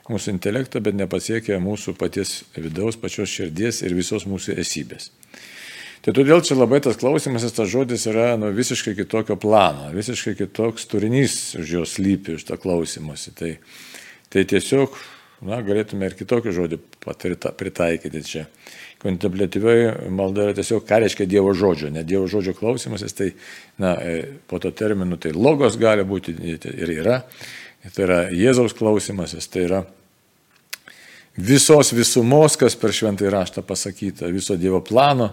mūsų 0.06 0.36
intelektą, 0.36 0.78
bet 0.86 0.94
nepasiekia 1.02 1.58
mūsų 1.62 1.96
paties 1.98 2.44
vidaus, 2.54 2.94
pačios 2.94 3.34
širdies 3.34 3.82
ir 3.82 3.98
visos 3.98 4.28
mūsų 4.30 4.54
esybės. 4.62 5.10
Tai 6.02 6.10
todėl 6.16 6.40
čia 6.42 6.56
labai 6.58 6.80
tas 6.82 6.96
klausimas, 6.98 7.44
tas 7.54 7.68
žodis 7.70 8.08
yra 8.10 8.32
nu, 8.34 8.48
visiškai 8.54 8.96
kitokio 8.98 9.36
plano, 9.38 9.86
visiškai 9.94 10.34
kitoks 10.34 10.88
turinys 10.90 11.54
už 11.60 11.74
jos 11.76 11.98
lypi, 12.02 12.34
už 12.40 12.46
tą 12.48 12.58
klausimąsi. 12.58 13.30
Tai, 13.38 13.52
tai 14.34 14.42
tiesiog 14.50 14.96
na, 15.46 15.60
galėtume 15.62 16.08
ir 16.08 16.16
kitokį 16.18 16.54
žodį 16.58 16.80
pritaikyti 17.58 18.24
čia. 18.26 18.44
Kontemplatyvioji 19.02 20.10
malda 20.14 20.48
yra 20.48 20.56
tiesiog, 20.58 20.82
ką 20.86 21.00
reiškia 21.04 21.28
Dievo 21.30 21.54
žodžio, 21.58 21.92
ne 21.94 22.02
Dievo 22.06 22.26
žodžio 22.30 22.56
klausimasis, 22.58 23.14
tai, 23.18 23.30
na, 23.82 23.94
e, 24.02 24.18
po 24.50 24.58
to 24.62 24.74
terminu, 24.74 25.18
tai 25.22 25.34
logos 25.34 25.78
gali 25.78 26.02
būti 26.06 26.34
ir 26.34 26.94
yra. 26.98 27.22
Tai 27.82 28.06
yra 28.06 28.20
Jėzaus 28.34 28.74
klausimasis, 28.78 29.46
tai 29.50 29.66
yra 29.66 29.82
visos 31.38 31.94
visumos, 31.94 32.58
kas 32.58 32.74
per 32.78 32.94
šventąjį 32.94 33.34
raštą 33.38 33.66
pasakyta, 33.66 34.34
viso 34.34 34.58
Dievo 34.58 34.82
plano 34.82 35.32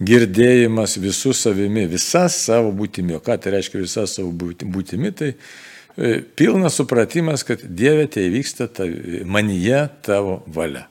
girdėjimas 0.00 0.96
visų 1.00 1.34
savimi, 1.36 1.84
visa 1.90 2.24
savo 2.32 2.72
būtimi. 2.76 3.16
O 3.18 3.22
ką 3.24 3.36
tai 3.40 3.56
reiškia 3.56 3.82
visa 3.82 4.06
savo 4.10 4.32
būtimi? 4.32 5.12
Tai 5.18 5.30
e, 5.32 6.14
pilnas 6.38 6.78
supratimas, 6.80 7.44
kad 7.46 7.62
Dieve 7.62 8.08
tai 8.10 8.28
vyksta 8.32 8.68
manyje 9.28 9.84
tavo 10.06 10.40
valia. 10.46 10.86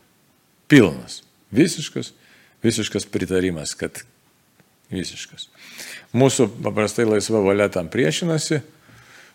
Pilnas. 0.71 1.21
Visiškas, 1.51 2.13
visiškas 2.63 3.07
pritarimas, 3.11 3.73
kad 3.75 4.03
visiškas. 4.91 5.49
Mūsų 6.15 6.47
paprastai 6.63 7.07
laisva 7.07 7.41
valia 7.43 7.67
tam 7.71 7.89
priešinasi, 7.91 8.61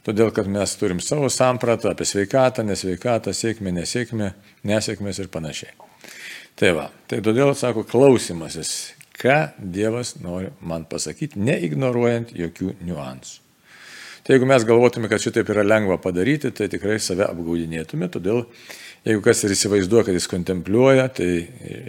todėl 0.06 0.30
kad 0.34 0.48
mes 0.48 0.76
turim 0.80 1.00
savo 1.04 1.28
sampratą 1.32 1.90
apie 1.92 2.06
sveikatą, 2.08 2.64
nesveikatą, 2.64 3.34
sėkmę, 3.36 3.72
nesėkmę, 3.80 4.32
nesėkmės 4.68 5.20
ir 5.20 5.30
panašiai. 5.32 5.72
Tai 6.56 6.72
va, 6.76 6.86
tai 7.08 7.20
todėl 7.24 7.52
sako 7.56 7.84
klausimasis, 7.84 8.94
ką 9.16 9.38
Dievas 9.58 10.16
nori 10.20 10.52
man 10.60 10.86
pasakyti, 10.88 11.40
neignoruojant 11.40 12.34
jokių 12.36 12.74
niuansų. 12.84 13.42
Tai 14.26 14.34
jeigu 14.34 14.46
mes 14.50 14.64
galvotume, 14.66 15.06
kad 15.06 15.22
šitaip 15.22 15.52
yra 15.54 15.62
lengva 15.62 16.00
padaryti, 16.02 16.50
tai 16.50 16.66
tikrai 16.70 16.96
save 16.98 17.28
apgaudinėtume, 17.28 18.08
todėl 18.10 18.42
Jeigu 19.06 19.22
kas 19.22 19.44
ir 19.46 19.52
įsivaizduoja, 19.54 20.08
kad 20.08 20.16
jis 20.16 20.26
kontempliuoja, 20.26 21.04
tai 21.14 21.28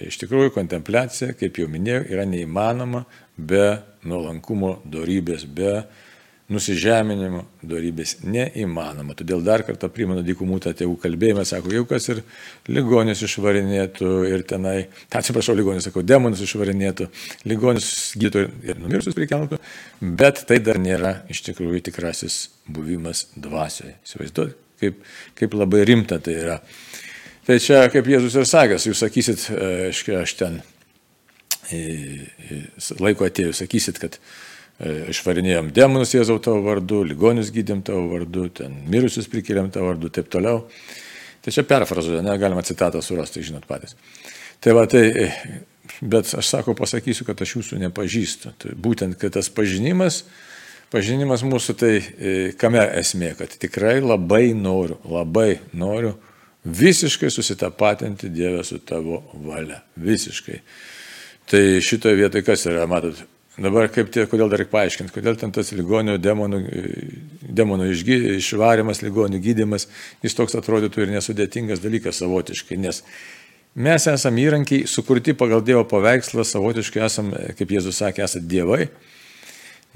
iš 0.06 0.20
tikrųjų 0.22 0.52
kontempliacija, 0.54 1.32
kaip 1.40 1.56
jau 1.58 1.66
minėjau, 1.74 2.04
yra 2.14 2.28
neįmanoma 2.30 3.08
be 3.34 3.80
nuolankumo 4.06 4.76
darybės, 4.86 5.48
be 5.50 5.80
nusižeminimo 6.52 7.42
darybės. 7.68 8.18
Neįmanoma. 8.24 9.16
Todėl 9.20 9.42
dar 9.44 9.64
kartą 9.68 9.90
primenu 9.92 10.24
dykumų 10.26 10.62
tą 10.64 10.72
tėvų 10.80 10.96
kalbėjimą, 11.04 11.44
sako, 11.48 11.74
jeigu 11.76 11.88
kas 11.90 12.08
ir 12.14 12.22
ligonis 12.72 13.24
išvarinėtų 13.28 14.12
ir 14.30 14.46
tenai, 14.48 14.78
atsiprašau, 15.12 15.58
ligonis, 15.60 15.90
sakau, 15.90 16.06
demonus 16.08 16.44
išvarinėtų, 16.46 17.10
ligonis 17.52 17.90
gydytų 18.16 18.46
ir 18.70 18.80
numirsus 18.80 19.18
prikeltų, 19.18 19.60
bet 20.00 20.46
tai 20.48 20.62
dar 20.64 20.80
nėra 20.80 21.18
iš 21.32 21.44
tikrųjų 21.50 21.84
tikrasis 21.90 22.46
buvimas 22.64 23.28
dvasioje. 23.36 23.98
Įsivaizduoju, 24.08 24.56
kaip, 24.80 25.04
kaip 25.36 25.60
labai 25.60 25.84
rimta 25.90 26.22
tai 26.24 26.40
yra. 26.46 26.62
Tai 27.48 27.60
čia, 27.64 27.84
kaip 27.92 28.08
Jėzus 28.08 28.40
ir 28.40 28.48
sakęs, 28.48 28.88
jūs 28.88 29.04
sakysit, 29.04 29.50
e, 29.52 29.72
aiškiai, 29.92 30.22
aš 30.24 30.40
ten 30.40 30.62
laiko 33.04 33.28
atėjus, 33.28 33.60
sakysit, 33.60 34.00
kad 34.00 34.16
e, 34.16 34.22
išvarinėjom 34.86 35.72
demonus 35.74 36.14
Jėzau 36.14 36.38
tavo 36.44 36.62
vardu, 36.66 37.02
ligonius 37.08 37.50
gydėm 37.54 37.82
tavo 37.86 38.04
vardu, 38.12 38.48
ten 38.60 38.76
mirusius 38.90 39.30
prikėlėm 39.32 39.72
tavo 39.74 39.92
vardu, 39.92 40.12
taip 40.14 40.30
toliau. 40.34 40.68
Tai 41.42 41.54
čia 41.54 41.64
perfrazuoja, 41.66 42.22
negalima 42.26 42.62
citatą 42.66 43.02
surasti, 43.02 43.46
žinot 43.48 43.66
patys. 43.70 43.96
Tai 44.62 44.76
va, 44.78 44.84
tai, 44.90 45.04
e, 45.08 45.28
bet 46.02 46.30
aš 46.38 46.50
sako, 46.50 46.76
pasakysiu, 46.78 47.26
kad 47.26 47.42
aš 47.42 47.56
jūsų 47.56 47.82
nepažįstu. 47.88 48.54
Tai 48.62 48.76
būtent, 48.78 49.18
kad 49.22 49.38
tas 49.38 49.50
pažinimas, 49.54 50.24
pažinimas 50.94 51.46
mūsų, 51.48 51.78
tai 51.78 51.94
kame 52.60 52.84
esmė, 53.00 53.34
kad 53.40 53.54
tikrai 53.58 53.98
labai 54.04 54.52
noriu, 54.58 55.00
labai 55.10 55.60
noriu 55.78 56.18
visiškai 56.68 57.30
susitapatinti 57.32 58.30
Dievę 58.30 58.64
su 58.64 58.80
tavo 58.80 59.24
valia. 59.34 59.82
Visiškai. 59.96 60.60
Tai 61.48 61.64
šitoje 61.82 62.20
vietoje 62.20 62.44
kas 62.44 62.66
yra, 62.68 62.84
matot, 62.90 63.22
dabar 63.62 63.90
kaip 63.94 64.12
tie, 64.14 64.26
kodėl 64.30 64.52
dar 64.52 64.62
reikia 64.62 64.74
paaiškinti, 64.76 65.14
kodėl 65.16 65.38
ten 65.40 65.54
tas 65.56 65.72
ligonių 65.74 66.18
demonų, 66.22 66.62
demonų 67.58 67.90
išgy, 67.94 68.18
išvarimas, 68.38 69.02
ligonių 69.06 69.42
gydimas, 69.44 69.88
jis 70.26 70.38
toks 70.38 70.58
atrodytų 70.60 71.06
ir 71.06 71.14
nesudėtingas 71.16 71.82
dalykas 71.84 72.22
savotiškai, 72.22 72.78
nes 72.82 73.04
mes 73.78 74.10
esame 74.10 74.44
įrankiai 74.46 74.90
sukurti 74.90 75.34
pagal 75.38 75.64
Dievo 75.66 75.86
paveikslą, 75.90 76.46
savotiškai 76.46 77.06
esame, 77.08 77.48
kaip 77.58 77.74
Jėzus 77.78 78.02
sakė, 78.04 78.26
esate 78.28 78.46
dievai, 78.50 78.88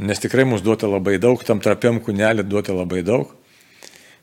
nes 0.01 0.22
tikrai 0.22 0.48
mums 0.50 0.65
duota 0.65 0.89
labai 0.89 1.20
daug, 1.22 1.41
tam 1.46 1.62
trapiam 1.62 2.01
kūnelį 2.01 2.48
duota 2.50 2.74
labai 2.77 3.06
daug. 3.06 3.30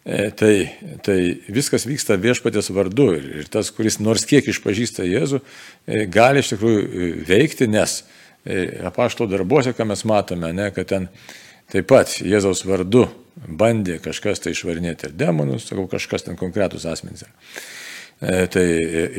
E, 0.09 0.31
tai, 0.31 0.71
tai 1.05 1.17
viskas 1.53 1.85
vyksta 1.85 2.17
viešpatės 2.17 2.71
vardu 2.73 3.11
ir, 3.19 3.25
ir 3.43 3.49
tas, 3.53 3.69
kuris 3.75 3.99
nors 4.01 4.23
kiek 4.25 4.47
išpažįsta 4.49 5.05
Jėzų, 5.05 5.43
e, 5.85 6.07
gali 6.09 6.41
iš 6.41 6.55
tikrųjų 6.55 6.79
e, 6.81 7.09
veikti, 7.29 7.69
nes 7.69 7.99
apašto 8.89 9.29
darbuose, 9.31 9.75
ką 9.77 9.87
mes 9.89 10.05
matome, 10.09 10.53
ne, 10.57 10.71
kad 10.75 10.89
ten 10.91 11.09
taip 11.73 11.89
pat 11.91 12.15
Jėzaus 12.25 12.65
vardu 12.69 13.07
bandė 13.39 13.99
kažkas 14.03 14.43
tai 14.45 14.55
išvarinėti 14.55 15.11
ir 15.11 15.19
demonus, 15.19 15.69
sakau, 15.69 15.87
kažkas 15.91 16.27
ten 16.27 16.39
konkretus 16.41 16.87
asmenys. 16.89 17.27
E, 18.19 18.47
tai 18.51 18.67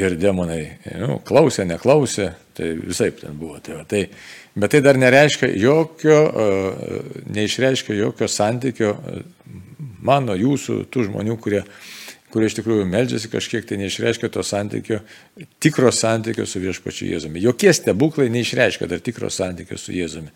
ir 0.02 0.18
demonai 0.20 0.62
nu, 1.00 1.20
klausė, 1.26 1.64
neklausė, 1.70 2.34
tai 2.58 2.74
visai 2.82 3.12
ten 3.16 3.38
buvo. 3.40 3.62
Tai, 3.64 3.80
va, 3.80 3.86
tai, 3.88 4.08
bet 4.60 4.76
tai 4.76 4.82
dar 4.84 5.00
nereiškia 5.00 5.54
jokio, 5.56 6.20
neišreiškia 7.32 7.96
jokio 8.02 8.28
santykio 8.28 8.98
mano, 10.06 10.36
jūsų, 10.38 10.84
tų 10.92 11.08
žmonių, 11.10 11.38
kurie, 11.42 11.64
kurie 12.34 12.50
iš 12.50 12.58
tikrųjų 12.60 12.88
meldžiasi 12.90 13.32
kažkiek, 13.32 13.68
tai 13.68 13.80
neišreiškia 13.82 14.32
to 14.34 14.44
santykio, 14.46 15.02
tikro 15.62 15.92
santykio 15.96 16.46
su 16.50 16.62
viešpačiu 16.64 17.10
Jėzumi. 17.14 17.42
Jokie 17.44 17.74
stebuklai 17.76 18.30
neišreiškia 18.34 18.90
dar 18.90 19.02
tikro 19.04 19.32
santykio 19.34 19.80
su 19.82 19.96
Jėzumi. 19.96 20.34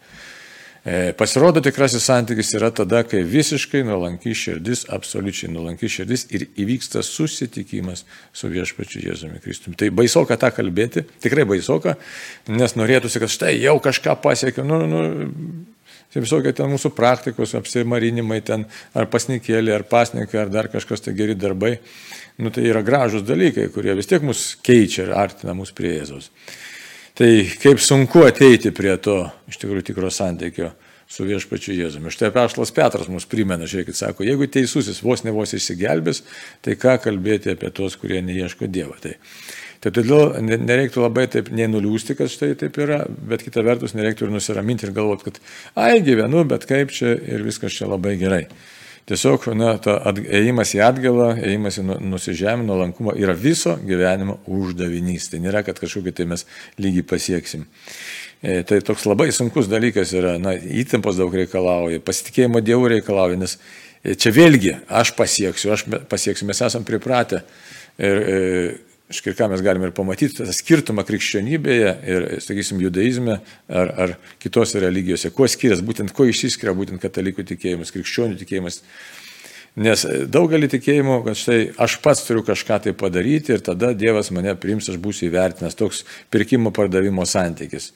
E, 0.83 1.13
pasirodo 1.15 1.62
tikrasis 1.63 2.03
santykis 2.03 2.50
yra 2.57 2.67
tada, 2.75 3.05
kai 3.07 3.21
visiškai 3.23 3.85
nuolanki 3.88 4.33
širdis, 4.35 4.83
absoliučiai 4.91 5.51
nuolanki 5.53 5.88
širdis 5.88 6.25
ir 6.35 6.50
įvyksta 6.59 7.00
susitikimas 7.07 8.03
su 8.35 8.50
viešpačiu 8.51 9.05
Jėzumi 9.05 9.39
Kristumi. 9.43 9.79
Tai 9.79 9.93
baisoka 9.95 10.35
tą 10.41 10.50
kalbėti, 10.51 11.05
tikrai 11.23 11.45
baisoka, 11.47 11.95
nes 12.51 12.75
norėtųsi, 12.75 13.21
kad 13.23 13.31
štai 13.31 13.53
jau 13.62 13.77
kažką 13.85 14.17
pasiekiau, 14.25 14.67
nu, 14.67 14.81
nu, 14.91 15.05
Tai 16.13 16.22
visokie 16.22 16.51
ten 16.53 16.70
mūsų 16.70 16.91
praktikos, 16.93 17.55
apsimarinimai 17.58 18.38
ten, 18.46 18.67
ar 18.93 19.08
pasnikėlė, 19.10 19.74
ar 19.74 19.86
pasnikai, 19.89 20.43
ar 20.43 20.51
dar 20.53 20.70
kažkas 20.70 21.01
tai 21.01 21.15
geri 21.17 21.34
darbai. 21.34 21.79
Nu, 22.38 22.51
tai 22.53 22.67
yra 22.70 22.84
gražus 22.86 23.25
dalykai, 23.25 23.65
kurie 23.74 23.96
vis 23.98 24.10
tiek 24.10 24.22
mus 24.25 24.53
keičia 24.62 25.08
ir 25.08 25.15
artina 25.17 25.55
mus 25.58 25.74
prie 25.74 25.96
Jėzaus. 25.96 26.29
Tai 27.17 27.29
kaip 27.62 27.82
sunku 27.82 28.24
ateiti 28.25 28.72
prie 28.74 28.93
to 29.01 29.20
iš 29.50 29.60
tikrųjų 29.62 29.86
tikro 29.89 30.10
santykio 30.13 30.72
su 31.10 31.25
viešpačiu 31.27 31.75
Jėzumi. 31.77 32.13
Štai 32.13 32.32
Pešlas 32.34 32.74
Petras 32.74 33.10
mus 33.12 33.27
primena, 33.29 33.67
žiūrėkit, 33.70 33.98
sako, 33.98 34.25
jeigu 34.25 34.48
teisusis 34.50 35.01
vos 35.05 35.22
ne 35.25 35.34
vos 35.34 35.53
išsigelbės, 35.53 36.24
tai 36.65 36.77
ką 36.79 36.96
kalbėti 37.03 37.53
apie 37.53 37.70
tos, 37.74 37.98
kurie 38.01 38.22
neieško 38.25 38.70
Dievo. 38.70 38.98
Tai 39.01 39.13
Tai 39.84 39.92
todėl 39.92 40.38
nereiktų 40.40 41.02
labai 41.04 41.25
taip 41.28 41.50
nenuliūsti, 41.52 42.16
kad 42.16 42.32
štai 42.32 42.54
taip 42.60 42.78
yra, 42.80 43.02
bet 43.04 43.42
kita 43.44 43.66
vertus 43.68 43.92
nereiktų 43.98 44.30
ir 44.30 44.32
nusiraminti 44.32 44.88
ir 44.88 44.94
galvoti, 44.96 45.28
kad 45.28 45.42
ai 45.75 45.98
gyvenu, 46.06 46.46
bet 46.48 46.63
kaip 46.70 46.94
čia 46.96 47.12
ir 47.18 47.44
viskas 47.44 47.75
čia 47.75 47.90
labai 47.92 48.16
gerai. 48.22 48.46
Tiesiog, 49.12 49.50
na, 49.60 49.74
ėjimas 50.40 50.72
į 50.78 50.80
atgalą, 50.86 51.34
ėjimas 51.44 51.82
į 51.82 51.84
nu, 51.90 51.98
nusižemį, 52.13 52.63
nuolankumą 52.70 53.18
yra 53.20 53.36
viso 53.36 53.74
gyvenimo 53.84 54.38
uždavinys. 54.48 55.28
Tai 55.34 55.42
nėra, 55.44 55.66
kad 55.68 55.82
kažkokį 55.82 56.13
tai 56.16 56.30
mes 56.32 56.46
lygiai 56.80 57.04
pasieksim. 57.10 57.66
E, 58.40 58.62
tai 58.63 58.80
toks 58.88 59.04
labai 59.10 59.28
sunkus 59.36 59.68
dalykas 59.68 60.16
yra, 60.16 60.38
na, 60.40 60.56
įtampos 60.56 61.20
daug 61.20 61.36
reikalauja, 61.36 62.00
pasitikėjimo 62.08 62.63
Dievu 62.63 62.88
reikalauja, 62.96 63.42
nes 63.44 63.58
e, 63.60 64.16
čia 64.16 64.32
vėlgi 64.32 64.78
aš 64.88 65.12
pasieksiu, 65.20 65.75
aš 65.75 65.86
pasieksiu, 66.08 66.48
mes 66.48 66.63
esame 66.63 66.88
pripratę. 66.88 67.44
Ir, 68.00 68.24
ir 69.13 69.20
Škai 69.20 69.36
ką 69.38 69.50
mes 69.51 69.62
galime 69.62 69.89
ir 69.89 69.96
pamatyti, 69.96 70.41
tą 70.41 70.53
skirtumą 70.53 71.05
krikščionybėje 71.05 71.91
ir, 72.10 72.27
sakysim, 72.43 72.82
judaizme 72.82 73.39
ar, 73.70 73.91
ar 73.93 74.15
kitose 74.41 74.82
religijose. 74.82 75.32
Kuo 75.36 75.48
skiriasi, 75.48 75.86
būtent 75.86 76.13
kuo 76.15 76.25
išsiskiria 76.29 76.74
būtent 76.77 77.01
katalikų 77.03 77.46
tikėjimas, 77.53 77.93
krikščionių 77.93 78.39
tikėjimas. 78.41 78.82
Nes 79.84 80.03
daugelį 80.29 80.67
tikėjimų, 80.70 81.15
kad 81.25 81.38
štai 81.38 81.60
aš 81.82 81.96
pats 82.03 82.27
turiu 82.27 82.43
kažką 82.46 82.75
tai 82.84 82.91
padaryti 82.93 83.55
ir 83.55 83.63
tada 83.65 83.93
Dievas 83.98 84.29
mane 84.34 84.53
priims, 84.53 84.89
aš 84.89 85.00
būsiu 85.01 85.32
įvertinęs. 85.32 85.77
Toks 85.79 86.03
pirkimo 86.34 86.74
pardavimo 86.74 87.25
santykis 87.25 87.89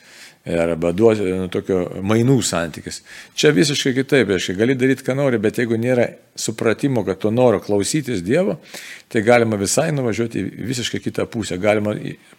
arba 0.47 0.91
duoti 0.95 1.25
nu, 1.35 1.47
tokio 1.51 1.81
mainų 2.05 2.37
santykis. 2.45 3.01
Čia 3.37 3.51
visiškai 3.55 3.93
kitaip, 3.97 4.31
aiškiai, 4.31 4.55
gali 4.59 4.75
daryti, 4.79 5.03
ką 5.03 5.15
nori, 5.17 5.39
bet 5.43 5.59
jeigu 5.59 5.75
nėra 5.79 6.07
supratimo, 6.39 7.03
kad 7.05 7.19
to 7.19 7.31
noro 7.33 7.59
klausytis 7.63 8.21
Dievo, 8.23 8.57
tai 9.11 9.23
galima 9.25 9.57
visai 9.59 9.89
nuvažiuoti 9.95 10.43
visiškai 10.69 11.01
kitą 11.03 11.25
pusę. 11.31 11.57
Galima 11.59 11.95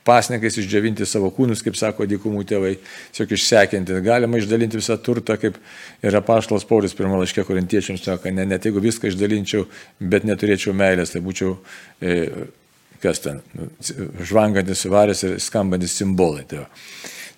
pasninkais 0.09 0.57
išdžiavinti 0.63 1.09
savo 1.09 1.29
kūnus, 1.35 1.65
kaip 1.67 1.77
sako 1.77 2.07
dykumų 2.09 2.45
tėvai, 2.49 2.75
tiesiog 3.13 3.35
išsekinti. 3.37 3.99
Galima 4.07 4.41
išdalinti 4.41 4.81
visą 4.81 4.97
turtą, 5.03 5.37
kaip 5.41 5.59
yra 6.05 6.23
paštas 6.25 6.65
Paulius 6.69 6.97
pirmą 6.97 7.21
laiškę 7.21 7.45
korintiečiams, 7.49 8.07
sako, 8.07 8.33
ne, 8.33 8.47
net 8.49 8.69
jeigu 8.69 8.83
viską 8.85 9.13
išdalinčiau, 9.13 9.67
bet 10.01 10.25
neturėčiau 10.29 10.77
meilės, 10.77 11.13
tai 11.13 11.25
būčiau 11.25 11.59
e, 12.01 12.49
kas 13.03 13.23
ten, 13.23 13.43
žvangantis 14.25 14.87
varės 14.91 15.25
ir 15.27 15.39
skambantis 15.43 15.95
simbolai. 15.99 16.47
Tai 16.49 16.65
va. 16.65 16.69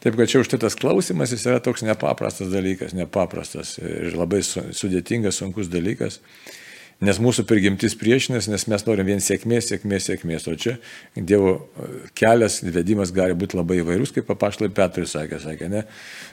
Taip, 0.01 0.17
kad 0.17 0.31
čia 0.33 0.41
už 0.41 0.49
tai 0.49 0.61
tas 0.63 0.77
klausimas 0.81 1.35
jis 1.35 1.45
yra 1.45 1.61
toks 1.61 1.85
nepaprastas 1.85 2.49
dalykas, 2.49 2.95
nepaprastas 2.97 3.75
ir 3.83 4.15
labai 4.17 4.41
sudėtingas, 4.41 5.43
sunkus 5.43 5.69
dalykas, 5.69 6.23
nes 7.05 7.21
mūsų 7.21 7.45
prigimtis 7.49 7.97
priešinės, 8.01 8.49
nes 8.49 8.65
mes 8.73 8.87
norim 8.87 9.11
vien 9.11 9.21
sėkmės, 9.21 9.69
sėkmės, 9.69 10.07
sėkmės, 10.09 10.49
o 10.49 10.57
čia 10.57 10.79
Dievo 11.17 11.53
kelias, 12.17 12.63
vedimas 12.65 13.13
gali 13.13 13.37
būti 13.37 13.61
labai 13.61 13.83
įvairus, 13.83 14.15
kaip 14.17 14.29
papaštai 14.31 14.71
Petrui 14.73 15.05
sakė, 15.09 15.43
sakė, 15.45 15.69
ne, 15.73 15.85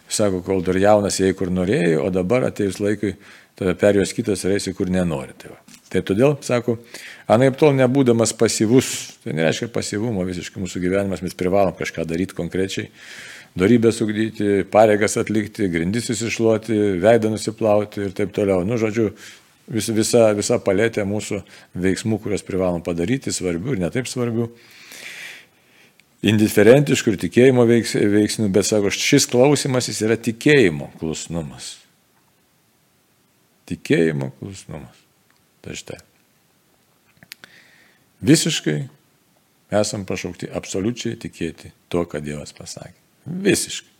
sako, 0.08 0.40
kol 0.48 0.64
dar 0.64 0.80
jaunas, 0.80 1.20
jei 1.20 1.36
kur 1.36 1.52
norėjai, 1.52 1.98
o 2.00 2.08
dabar 2.14 2.48
atėjus 2.48 2.80
laikui 2.84 3.18
tave 3.58 3.76
perėjus 3.80 4.14
kitas 4.16 4.48
reisi, 4.48 4.72
kur 4.78 4.92
nenori. 4.94 5.36
Tai, 5.40 5.56
va. 5.56 5.80
tai 5.92 6.04
todėl, 6.08 6.38
sako, 6.46 6.78
anaip 7.32 7.58
tol 7.60 7.74
nebūdamas 7.76 8.36
pasyvus, 8.38 8.92
tai 9.24 9.36
nereiškia 9.36 9.72
pasyvumo 9.74 10.24
visiškai 10.28 10.62
mūsų 10.62 10.84
gyvenimas, 10.84 11.24
mes 11.26 11.36
privalom 11.36 11.76
kažką 11.76 12.06
daryti 12.08 12.38
konkrečiai, 12.38 12.92
darybę 13.58 13.92
sugdyti, 13.92 14.64
pareigas 14.72 15.18
atlikti, 15.18 15.68
grindis 15.72 16.12
įsišluoti, 16.14 16.78
veidą 17.02 17.32
nusiplauti 17.34 18.08
ir 18.08 18.16
taip 18.18 18.34
toliau. 18.36 18.66
Nu, 18.68 18.78
žodžiu, 18.82 19.10
vis, 19.74 19.90
visa, 19.94 20.30
visa 20.38 20.60
palėtė 20.64 21.06
mūsų 21.08 21.42
veiksmų, 21.86 22.20
kuriuos 22.24 22.46
privalom 22.48 22.84
padaryti, 22.86 23.34
svarbių 23.34 23.76
ir 23.76 23.86
netaip 23.88 24.10
svarbių 24.10 24.50
indiferentiškų 26.28 27.14
ir 27.14 27.20
tikėjimo 27.28 27.66
veiks, 27.70 27.96
veiksnių, 28.14 28.50
bet 28.54 28.68
sako, 28.70 28.92
šis 28.94 29.28
klausimas 29.30 29.90
jis 29.90 30.02
yra 30.06 30.18
tikėjimo 30.18 30.92
klusnumas. 31.02 31.76
Tikėjimo 33.70 34.32
klusnumas. 34.40 35.02
Tai 35.62 35.76
štai. 35.78 36.00
Visiškai 38.28 38.78
esam 39.78 40.08
pašaukti 40.10 40.50
absoliučiai 40.58 41.20
tikėti 41.22 41.74
tuo, 41.92 42.08
ką 42.10 42.24
Dievas 42.24 42.56
pasakė. 42.56 43.07
Visiškai. 43.28 43.94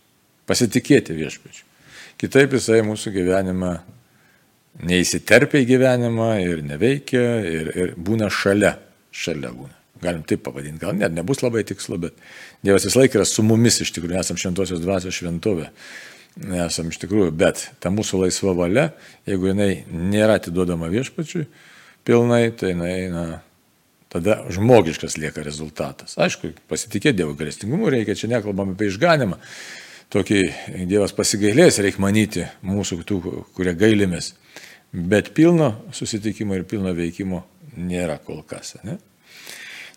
Pasitikėti 0.48 1.16
viešpačiu. 1.16 1.64
Kitaip 2.18 2.54
jisai 2.56 2.80
mūsų 2.86 3.12
gyvenimą 3.14 3.72
neįsiterpia 4.88 5.62
į 5.62 5.68
gyvenimą 5.72 6.30
ir 6.42 6.62
neveikia 6.66 7.24
ir, 7.46 7.72
ir 7.76 7.96
būna 8.00 8.30
šalia. 8.32 8.76
Šalia 9.14 9.52
būna. 9.54 9.74
Galim 10.02 10.22
taip 10.26 10.44
pavadinti. 10.46 10.80
Gal 10.82 10.94
net 10.96 11.14
nebus 11.14 11.42
labai 11.42 11.64
tikslu, 11.66 11.98
bet 12.06 12.18
Dievas 12.64 12.86
vis 12.86 12.96
laik 12.98 13.16
yra 13.18 13.26
su 13.26 13.42
mumis 13.46 13.80
iš 13.82 13.92
tikrųjų. 13.96 14.20
Esam 14.22 14.38
šventosios 14.40 14.82
dvasios 14.82 15.18
šventovė 15.18 15.68
esam 16.38 16.92
iš 16.92 17.00
tikrųjų, 17.02 17.32
bet 17.34 17.64
ta 17.82 17.90
mūsų 17.92 18.22
laisva 18.22 18.54
valia, 18.56 18.88
jeigu 19.26 19.50
jinai 19.50 19.72
nėra 19.90 20.38
atiduodama 20.38 20.90
viešpačiui 20.92 21.46
pilnai, 22.06 22.48
tai 22.56 22.72
jinai, 22.72 22.94
na, 23.12 23.24
tada 24.12 24.38
žmogiškas 24.52 25.18
lieka 25.20 25.44
rezultatas. 25.46 26.16
Aišku, 26.20 26.54
pasitikėti 26.70 27.20
Dievo 27.20 27.34
galestingumu 27.38 27.90
reikia, 27.92 28.16
čia 28.18 28.30
nekalbam 28.32 28.74
apie 28.74 28.90
išganimą. 28.92 29.40
Tokį 30.12 30.40
Dievas 30.88 31.12
pasigailės, 31.16 31.82
reikia 31.84 32.00
manyti 32.00 32.46
mūsų 32.64 33.02
tų, 33.08 33.18
kurie 33.56 33.74
gailimės. 33.76 34.32
Bet 34.92 35.34
pilno 35.36 35.74
susitikimo 35.92 36.56
ir 36.56 36.64
pilno 36.68 36.94
veikimo 36.96 37.42
nėra 37.76 38.16
kol 38.24 38.40
kas. 38.48 38.78
Ne? 38.88 38.96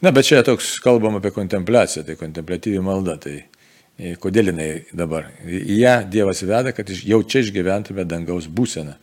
Na, 0.03 0.11
bet 0.11 0.27
čia 0.27 0.41
toks 0.43 0.75
kalbam 0.83 1.21
apie 1.21 1.31
kontempliaciją, 1.31 2.03
tai 2.03 2.19
kontemplatyvi 2.19 2.83
malda. 2.83 3.15
Tai 3.21 3.37
Kodėl 4.21 4.49
jinai 4.49 4.69
dabar? 4.97 5.27
Į 5.45 5.75
ją 5.77 5.95
Dievas 6.09 6.41
veda, 6.41 6.71
kad 6.73 6.89
jau 6.89 7.19
čia 7.21 7.43
išgyventume 7.43 8.05
dangaus 8.09 8.47
būseną. 8.49 8.95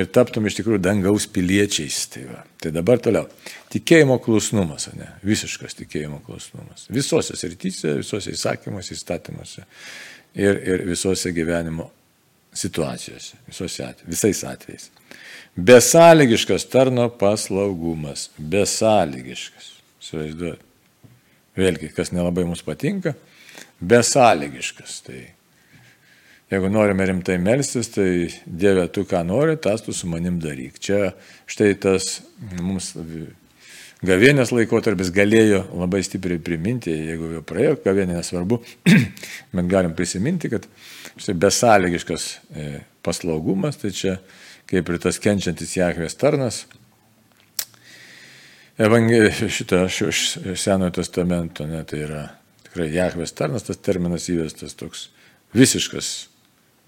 Ir 0.00 0.08
taptum 0.08 0.46
iš 0.48 0.56
tikrųjų 0.56 0.80
dangaus 0.80 1.26
piliečiais. 1.28 1.98
Tai, 2.12 2.22
va. 2.30 2.42
tai 2.62 2.72
dabar 2.72 3.00
toliau. 3.02 3.26
Tikėjimo 3.72 4.16
klusnumas, 4.24 4.88
ne? 4.96 5.10
Visiškas 5.26 5.76
tikėjimo 5.82 6.22
klusnumas. 6.24 6.86
Visose 6.92 7.36
srityse, 7.36 7.98
visose 8.00 8.32
įsakymuose, 8.32 8.96
įstatymuose 8.96 9.66
ir, 10.34 10.56
ir 10.56 10.86
visose 10.88 11.34
gyvenimo 11.36 11.90
situacijose. 12.56 13.36
Visose 13.48 13.84
atvejais, 13.84 14.08
visais 14.08 14.42
atvejais. 14.48 14.88
Besąlygiškas 15.56 16.64
tarno 16.72 17.10
paslaugumas. 17.20 18.30
Besąlygiškas. 18.38 19.74
Įsivaizduojate. 20.00 20.68
Vėlgi, 21.52 21.90
kas 21.92 22.14
nelabai 22.16 22.46
mums 22.48 22.62
patinka, 22.64 23.12
besąlygiškas. 23.84 25.02
Tai 25.04 25.18
jeigu 26.52 26.68
norime 26.72 27.06
rimtai 27.08 27.38
melstis, 27.40 27.88
tai 27.94 28.08
Dieve, 28.44 28.84
tu 28.92 29.06
ką 29.08 29.22
nori, 29.24 29.56
tas 29.56 29.84
tu 29.84 29.94
su 29.96 30.10
manim 30.10 30.36
daryk. 30.42 30.76
Čia 30.82 31.14
štai 31.48 31.72
tas 31.80 32.18
mums 32.60 32.92
gavienės 34.02 34.52
laikotarpis 34.52 35.12
galėjo 35.14 35.62
labai 35.78 36.02
stipriai 36.04 36.42
priminti, 36.42 36.92
jeigu 36.92 37.30
jau 37.38 37.42
praėjo 37.46 37.78
gavienė, 37.84 38.18
nesvarbu, 38.18 38.60
bet 39.56 39.70
galim 39.70 39.96
prisiminti, 39.96 40.50
kad 40.52 40.66
štai 41.16 41.36
besąlygiškas 41.40 42.28
e, 42.52 42.68
paslaugumas, 43.06 43.78
tai 43.80 43.92
čia 43.96 44.16
kaip 44.70 44.88
ir 44.88 45.02
tas 45.02 45.20
kenčiantis 45.22 45.76
Jahvės 45.78 46.18
tarnas, 46.18 46.64
Evangelija 48.80 49.50
šitą 49.52 49.84
iš 49.86 50.20
Senojo 50.58 50.94
testamento, 50.96 51.66
ne, 51.68 51.82
tai 51.84 52.06
yra 52.06 52.22
tikrai 52.64 52.88
Jahvės 52.90 53.34
tarnas, 53.36 53.66
tas 53.68 53.78
terminas 53.84 54.30
įvestas 54.32 54.74
toks 54.80 55.10
visiškas. 55.54 56.31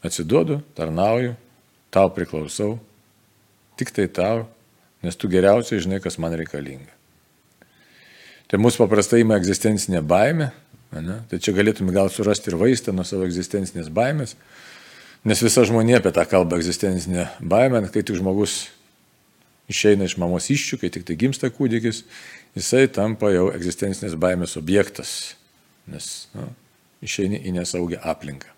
Atsiduodu, 0.05 0.61
tarnauju, 0.77 1.33
tau 1.95 2.11
priklausau, 2.13 2.77
tik 3.81 3.93
tai 3.95 4.07
tau, 4.13 4.45
nes 5.05 5.17
tu 5.17 5.31
geriausiai 5.33 5.83
žinai, 5.85 6.01
kas 6.05 6.19
man 6.21 6.37
reikalinga. 6.37 6.93
Tai 8.51 8.61
mūsų 8.61 8.85
paprastai 8.85 9.23
ima 9.25 9.39
egzistencinė 9.41 10.03
baime, 10.05 10.51
ne? 10.95 11.19
tai 11.31 11.41
čia 11.43 11.55
galėtume 11.57 11.95
gal 11.97 12.11
surasti 12.13 12.53
ir 12.53 12.59
vaistą 12.61 12.93
nuo 12.95 13.07
savo 13.09 13.25
egzistencinės 13.27 13.89
baimės, 13.95 14.37
nes 15.25 15.41
visa 15.43 15.65
žmonė 15.65 15.99
apie 15.99 16.13
tą 16.15 16.27
kalbą 16.29 16.61
egzistencinę 16.61 17.31
baimę, 17.41 17.81
kai 17.89 18.05
tik 18.05 18.21
žmogus 18.21 18.67
išeina 19.73 20.05
iš 20.05 20.19
mamos 20.21 20.51
iščių, 20.53 20.83
kai 20.83 20.93
tik 20.93 21.09
tai 21.09 21.17
gimsta 21.19 21.49
kūdikis, 21.49 22.05
jisai 22.55 22.85
tampa 22.93 23.33
jau 23.33 23.49
egzistencinės 23.57 24.19
baimės 24.21 24.59
objektas 24.61 25.17
nes 25.91 26.11
nu, 26.35 26.49
išeini 27.05 27.41
į 27.45 27.55
nesaugią 27.59 28.01
aplinką. 28.05 28.54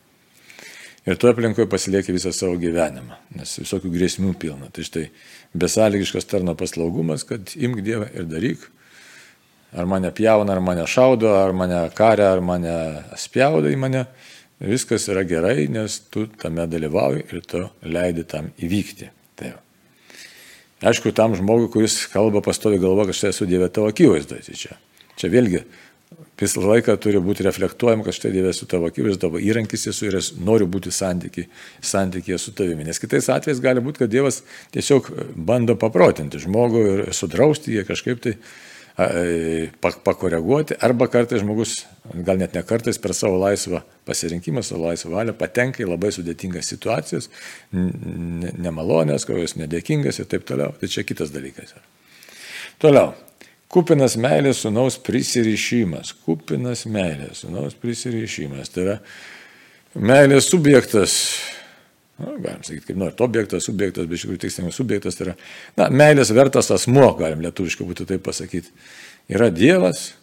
Ir 1.07 1.19
tu 1.23 1.29
aplinkoje 1.31 1.69
pasilieki 1.71 2.15
visą 2.17 2.33
savo 2.35 2.57
gyvenimą, 2.59 3.15
nes 3.39 3.53
visokių 3.61 3.93
grėsmių 3.93 4.33
pilna. 4.43 4.71
Tai 4.75 4.83
štai 4.83 5.05
besąlygiškas 5.55 6.27
tarno 6.27 6.57
paslaugumas, 6.59 7.23
kad 7.29 7.53
imk 7.55 7.79
Dievą 7.87 8.09
ir 8.11 8.27
daryk. 8.27 8.65
Ar 9.77 9.87
mane 9.87 10.11
pjauna, 10.15 10.57
ar 10.57 10.63
mane 10.65 10.87
šaudo, 10.91 11.31
ar 11.39 11.55
mane 11.55 11.85
karia, 11.95 12.33
ar 12.35 12.43
mane 12.43 12.75
spjaudo 13.23 13.71
į 13.71 13.79
mane. 13.79 14.03
Viskas 14.59 15.07
yra 15.13 15.23
gerai, 15.29 15.69
nes 15.71 16.01
tu 16.11 16.25
tame 16.43 16.67
dalyvauji 16.67 17.27
ir 17.29 17.43
tu 17.47 17.63
leidi 17.87 18.25
tam 18.27 18.51
įvykti. 18.59 19.11
Tai. 19.39 19.53
Aišku, 20.91 21.13
tam 21.15 21.37
žmogui, 21.39 21.69
kuris 21.71 22.01
kalba 22.11 22.43
pastovi 22.43 22.81
galvo, 22.83 23.05
kad 23.07 23.15
štai 23.15 23.35
esu 23.35 23.47
Dieve 23.47 23.69
tavo 23.71 23.93
akivaizdoje. 23.93 24.43
Tai 24.49 24.59
čia, 24.59 24.79
čia 25.21 25.31
vėlgi 25.31 25.63
visą 26.41 26.63
laiką 26.65 26.97
turi 27.01 27.21
būti 27.23 27.47
reflektuojama, 27.47 28.05
kad 28.05 28.17
štai 28.17 28.33
Dievas 28.35 28.61
su 28.61 28.69
tavo 28.69 28.91
akivaizdžiu, 28.91 29.21
tavo 29.23 29.41
įrankis 29.41 29.89
esu 29.93 30.11
ir 30.11 30.19
noriu 30.45 30.69
būti 30.69 30.93
santykiai, 30.93 31.49
santykėje 31.81 32.39
su 32.43 32.55
tavimi. 32.57 32.85
Nes 32.87 33.01
kitais 33.01 33.31
atvejais 33.33 33.63
gali 33.65 33.83
būti, 33.85 34.05
kad 34.05 34.13
Dievas 34.13 34.43
tiesiog 34.77 35.11
bando 35.37 35.79
paprotinti 35.81 36.41
žmogų 36.43 36.87
ir 36.93 37.05
sudrausti 37.17 37.79
jį 37.79 37.87
kažkaip 37.89 38.23
tai 38.27 38.35
e, 38.37 39.69
pakoreguoti, 39.81 40.77
arba 40.85 41.09
kartais 41.13 41.41
žmogus, 41.45 41.79
gal 42.13 42.41
net 42.41 42.57
ne 42.57 42.65
kartais 42.69 43.01
per 43.01 43.17
savo 43.17 43.41
laisvą 43.41 43.81
pasirinkimą, 44.09 44.65
savo 44.65 44.91
laisvą 44.91 45.17
valią 45.17 45.37
patenka 45.41 45.85
į 45.85 45.91
labai 45.95 46.13
sudėtingas 46.13 46.69
situacijas, 46.73 47.31
nemalonės, 47.73 49.25
kokios 49.29 49.57
nedėkingas 49.61 50.21
ir 50.21 50.29
taip 50.29 50.45
toliau. 50.49 50.77
Tai 50.77 50.93
čia 50.93 51.07
kitas 51.09 51.33
dalykas. 51.33 51.77
Toliau. 52.83 53.15
Kupinas 53.73 54.15
meilės 54.21 54.63
sunaus 54.63 54.97
prisirišimas. 55.03 56.13
Kupinas 56.27 56.85
meilės 56.91 57.43
sunaus 57.43 57.75
prisirišimas. 57.81 58.71
Tai 58.73 58.85
yra 58.85 58.97
meilės 59.99 60.51
subjektas. 60.53 61.17
Na, 62.17 62.31
galim 62.41 62.63
sakyti, 62.65 62.87
kaip 62.89 63.01
norit, 63.01 63.19
objektas, 63.21 63.67
subjektas, 63.69 64.07
bet 64.09 64.17
iš 64.17 64.23
tikrųjų 64.25 64.41
tiksliai 64.47 64.73
subjektas 64.73 65.19
tai 65.19 65.27
yra, 65.27 65.35
na, 65.77 65.91
meilės 65.93 66.31
vertas 66.33 66.71
asmo, 66.73 67.11
galim 67.19 67.43
lietuviškai 67.45 67.85
būtų 67.91 68.07
taip 68.09 68.23
pasakyti. 68.25 68.73
Yra 69.29 69.51
Dievas 69.53 70.15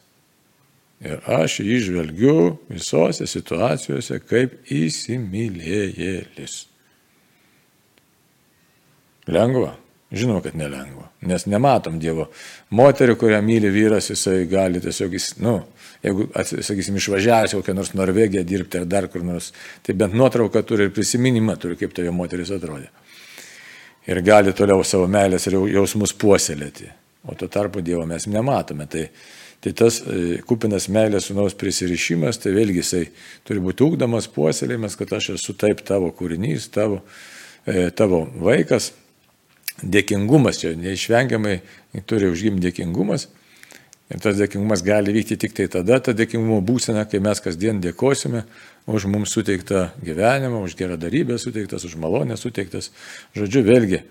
ir 1.04 1.22
aš 1.30 1.60
jį 1.62 1.78
žvelgiu 1.86 2.38
visose 2.72 3.28
situacijose 3.30 4.18
kaip 4.26 4.56
įsimylėjėlis. 4.74 6.64
Lengva. 9.30 9.76
Žinoma, 10.14 10.44
kad 10.46 10.54
nelengva, 10.54 11.08
nes 11.26 11.48
nematom 11.50 11.96
Dievo. 12.02 12.28
Moterį, 12.78 13.16
kurią 13.18 13.40
myli 13.42 13.72
vyras, 13.74 14.12
jisai 14.12 14.44
gali 14.50 14.82
tiesiog, 14.84 15.16
jis, 15.18 15.32
nu, 15.42 15.56
jeigu, 16.04 16.28
sakysim, 16.38 17.00
išvažiavęs 17.02 17.56
kokią 17.58 17.74
nors 17.74 17.94
Norvegiją 17.98 18.44
dirbti 18.46 18.84
ar 18.84 18.86
dar 18.90 19.08
kur 19.10 19.26
nors, 19.26 19.50
tai 19.82 19.96
bent 19.98 20.14
nuotrauką 20.14 20.62
turi 20.70 20.86
ir 20.86 20.94
prisiminimą 20.94 21.58
turi, 21.58 21.80
kaip 21.82 21.96
toje 21.98 22.14
moteris 22.14 22.54
atrodė. 22.54 22.92
Ir 24.06 24.22
gali 24.22 24.54
toliau 24.54 24.84
savo 24.86 25.08
meilės 25.10 25.48
ir 25.50 25.58
jausmus 25.74 26.14
puoselėti. 26.14 26.92
O 27.26 27.34
tuo 27.40 27.48
tarpu 27.48 27.82
Dievo 27.82 28.06
mes 28.06 28.28
nematome. 28.30 28.86
Tai 28.92 29.08
Tai 29.64 29.72
tas 29.80 30.02
e, 30.04 30.42
kupinas 30.44 30.90
meilės 30.92 31.30
sunaus 31.30 31.54
prisirišimas, 31.56 32.36
tai 32.44 32.52
vėlgi 32.52 32.82
jisai 32.82 33.04
turi 33.48 33.62
būti 33.64 33.86
ūkdamas, 33.86 34.26
puoselėjimas, 34.36 34.98
kad 35.00 35.14
aš 35.16 35.30
esu 35.38 35.56
taip 35.56 35.80
tavo 35.88 36.10
kūrinys, 36.12 36.66
tavo, 36.74 36.98
e, 37.64 37.86
tavo 37.96 38.26
vaikas. 38.44 38.90
Dėkingumas 39.82 40.60
čia 40.62 40.76
neišvengiamai 40.78 41.58
turi 42.06 42.30
užgimti 42.30 42.68
dėkingumas. 42.68 43.28
Ir 44.14 44.20
tas 44.22 44.38
dėkingumas 44.38 44.84
gali 44.86 45.14
vykti 45.16 45.40
tik 45.42 45.56
tai 45.58 45.66
tada, 45.72 45.98
ta 46.04 46.14
dėkingumo 46.14 46.60
būsena, 46.66 47.08
kai 47.10 47.22
mes 47.24 47.40
kasdien 47.42 47.80
dėkosime 47.82 48.44
už 48.86 49.08
mums 49.10 49.32
suteiktą 49.34 49.88
gyvenimą, 50.04 50.60
už 50.68 50.76
gerą 50.78 50.98
darybę 51.00 51.40
suteiktas, 51.40 51.86
už 51.88 51.96
malonę 51.98 52.36
suteiktas. 52.38 52.92
Žodžiu, 53.34 53.64
vėlgi, 53.66 54.02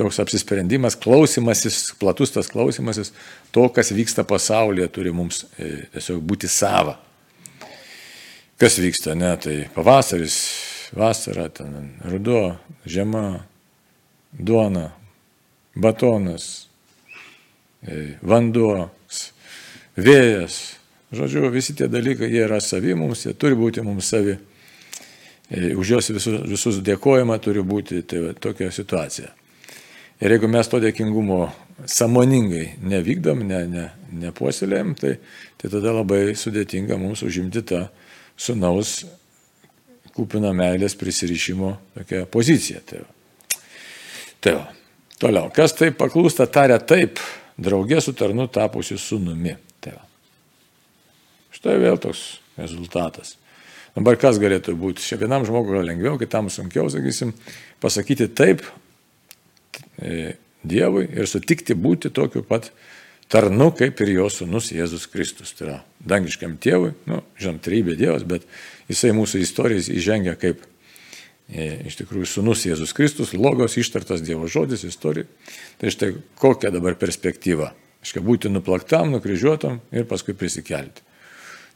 toks 0.00 0.18
apsisprendimas, 0.24 0.96
klausimasis, 0.96 1.92
platus 2.00 2.32
tas 2.34 2.48
klausimasis, 2.50 3.12
to, 3.52 3.68
kas 3.68 3.92
vyksta 3.92 4.24
pasaulyje, 4.26 4.88
turi 4.96 5.12
mums 5.12 5.44
e, 5.58 5.84
tiesiog 5.92 6.24
būti 6.24 6.48
sava. 6.50 6.96
Kas 8.58 8.80
vyksta, 8.80 9.14
ne, 9.14 9.34
tai 9.38 9.58
pavasaris, 9.76 10.40
vasara, 10.96 11.46
ten 11.52 11.92
ruduo, 12.08 12.56
žiema, 12.88 13.44
duona, 14.32 14.90
batonas, 15.76 16.68
e, 17.82 18.18
vanduo, 18.22 18.88
vėjas. 19.98 20.58
Žodžiu, 21.14 21.48
visi 21.52 21.72
tie 21.76 21.88
dalykai, 21.88 22.28
jie 22.28 22.44
yra 22.44 22.60
savi 22.60 22.92
mums, 22.98 23.24
jie 23.24 23.32
turi 23.32 23.56
būti 23.56 23.84
mums 23.84 24.10
savi. 24.12 24.36
Už 25.48 25.94
juos 25.94 26.10
visus, 26.12 26.42
visus 26.44 26.82
dėkojama 26.84 27.38
turi 27.40 27.62
būti 27.64 28.02
tai 28.04 28.20
va, 28.20 28.34
tokia 28.36 28.68
situacija. 28.74 29.30
Ir 30.20 30.34
jeigu 30.34 30.50
mes 30.50 30.68
to 30.68 30.80
dėkingumo 30.82 31.46
samoningai 31.88 32.74
nevykdom, 32.84 33.46
ne, 33.48 33.62
ne, 33.70 33.84
nepuoselėjom, 34.26 34.92
tai, 34.98 35.14
tai 35.56 35.70
tada 35.72 35.94
labai 35.96 36.34
sudėtinga 36.36 36.98
mums 37.00 37.22
užimti 37.24 37.62
tą 37.64 37.86
sunaus 38.36 38.98
kupino 40.12 40.50
meilės 40.52 40.98
prisirišimo 40.98 41.76
tokią 41.94 42.26
poziciją. 42.34 42.82
Tai 42.84 43.06
va. 43.06 43.17
Tai 44.44 44.54
va. 44.58 44.66
Toliau, 45.18 45.48
kas 45.54 45.74
taip 45.74 45.96
paklūsta, 45.98 46.46
taria 46.46 46.78
taip, 46.78 47.18
draugė 47.58 47.98
su 48.02 48.14
tarnu 48.14 48.46
tapusi 48.54 48.98
sunumi. 49.02 49.56
Tai 49.82 49.96
va. 49.96 50.04
Štai 51.58 51.78
vėl 51.82 51.98
toks 52.02 52.26
rezultatas. 52.58 53.34
Dabar 53.96 54.18
kas 54.20 54.38
galėtų 54.38 54.76
būti? 54.78 55.02
Šia 55.02 55.18
vienam 55.18 55.46
žmogui 55.46 55.74
yra 55.74 55.82
lengviau, 55.88 56.14
kitam 56.20 56.46
sunkiau, 56.52 56.86
sakysim, 56.92 57.32
pasakyti 57.82 58.28
taip, 58.30 58.62
E, 59.98 60.36
Dievui 60.68 61.04
ir 61.14 61.28
sutikti 61.30 61.76
būti 61.78 62.10
tokiu 62.10 62.42
pat 62.42 62.72
tarnu, 63.30 63.70
kaip 63.78 64.00
ir 64.02 64.10
jo 64.16 64.24
sunus 64.32 64.72
Jėzus 64.74 65.06
Kristus. 65.10 65.52
Tai 65.54 65.66
yra 65.68 65.76
dangiškiam 66.02 66.56
tėvui, 66.58 66.90
nu, 67.08 67.20
žinom, 67.38 67.60
trybė 67.62 67.94
Dievas, 67.98 68.24
bet 68.26 68.44
jisai 68.90 69.12
mūsų 69.16 69.42
istorijas 69.44 69.86
įžengia 69.94 70.34
kaip 70.40 70.64
iš 71.48 71.96
tikrųjų 72.02 72.28
sunus 72.28 72.66
Jėzus 72.68 72.92
Kristus, 72.96 73.32
logos 73.32 73.78
ištartas 73.80 74.22
Dievo 74.24 74.48
žodis 74.52 74.84
istorija. 74.84 75.28
Tai 75.80 75.92
štai 75.94 76.12
kokia 76.40 76.72
dabar 76.74 76.98
perspektyva. 77.00 77.72
Iškia 78.04 78.22
būti 78.22 78.50
nuplaktam, 78.52 79.10
nukryžiuotam 79.16 79.80
ir 79.92 80.06
paskui 80.08 80.36
prisikelti. 80.38 81.04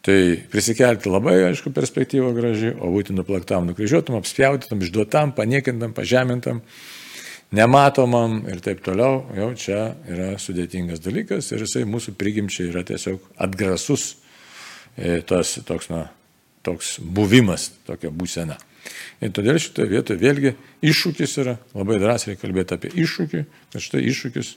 Tai 0.03 0.17
prisikelti 0.51 1.11
labai, 1.11 1.37
aišku, 1.49 1.71
perspektyva 1.75 2.33
graži, 2.35 2.73
o 2.75 2.91
būti 2.91 3.15
nuplaktam, 3.15 3.69
nukryžiuotam, 3.71 4.17
apspjautytam, 4.19 4.83
išduotam, 4.83 5.35
paniekintam, 5.37 5.95
pažemintam 5.95 6.63
nematomam 7.53 8.41
ir 8.51 8.63
taip 8.65 8.81
toliau, 8.85 9.23
jau 9.37 9.51
čia 9.59 9.93
yra 10.09 10.33
sudėtingas 10.41 11.03
dalykas 11.05 11.53
ir 11.53 11.63
jisai 11.67 11.85
mūsų 11.89 12.17
prigimčiai 12.19 12.71
yra 12.71 12.83
tiesiog 12.89 13.23
atgrasus 13.45 14.15
e, 14.97 15.21
tas 15.21 15.59
toks, 15.69 15.91
na, 15.93 16.07
toks 16.65 16.97
buvimas, 16.99 17.71
tokia 17.87 18.11
būsena. 18.11 18.57
Ir 19.23 19.31
todėl 19.35 19.61
šitoje 19.63 19.91
vietoje 19.93 20.19
vėlgi 20.19 20.55
iššūkis 20.83 21.37
yra, 21.43 21.57
labai 21.77 22.01
drąsiai 22.03 22.39
kalbėti 22.41 22.77
apie 22.77 22.91
iššūkį, 23.05 23.45
kad 23.75 23.85
štai 23.85 24.03
iššūkis 24.11 24.55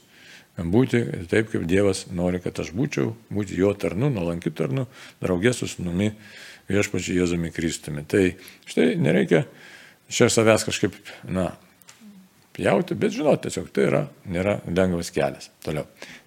būti 0.72 1.04
taip, 1.30 1.52
kaip 1.52 1.68
Dievas 1.68 2.06
nori, 2.16 2.40
kad 2.44 2.58
aš 2.64 2.72
būčiau, 2.76 3.14
būti 3.34 3.60
jo 3.60 3.74
tarnu, 3.78 4.10
nuolankiu 4.14 4.54
tarnu, 4.56 4.88
draugės 5.22 5.62
su 5.62 5.70
sunumi 5.70 6.14
viešpačiu 6.72 7.20
Jėzumi 7.20 7.52
Kristumi. 7.54 8.06
Tai 8.08 8.24
štai 8.70 8.96
nereikia 8.98 9.44
čia 10.10 10.30
savęs 10.32 10.66
kažkaip, 10.66 10.96
na, 11.28 11.52
pjauti, 12.56 12.96
bet 12.98 13.14
žinot, 13.16 13.44
tiesiog 13.44 13.72
tai 13.76 13.90
yra, 13.90 14.04
nėra 14.32 14.60
lengvas 14.70 15.12
kelias. 15.14 15.50
Toliau. 15.66 15.86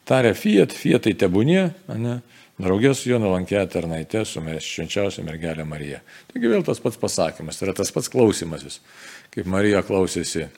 Tarė 0.09 0.35
Fiat, 0.37 0.75
Fiatai 0.77 1.15
tebūnie, 1.19 1.71
ne, 1.97 2.21
draugė 2.59 2.93
su 2.97 3.11
jo 3.11 3.19
nuolankė 3.23 3.61
tarnaitė, 3.73 4.25
su 4.27 4.43
švenčiausia 4.43 5.25
mergelė 5.27 5.67
Marija. 5.69 6.01
Taigi 6.33 6.51
vėl 6.51 6.65
tas 6.67 6.81
pats 6.83 6.99
pasakymas, 7.01 7.59
tai 7.59 7.69
yra 7.69 7.77
tas 7.79 7.93
pats 7.95 8.11
klausimasis, 8.13 8.81
kaip 9.35 9.51
Marija 9.51 9.85
klausėsi 9.87 10.49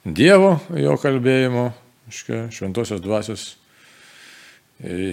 Dievo 0.00 0.54
jo 0.80 0.94
kalbėjimo, 0.96 1.66
šventosios 2.08 3.02
dvasios 3.04 3.42
e, 4.80 5.12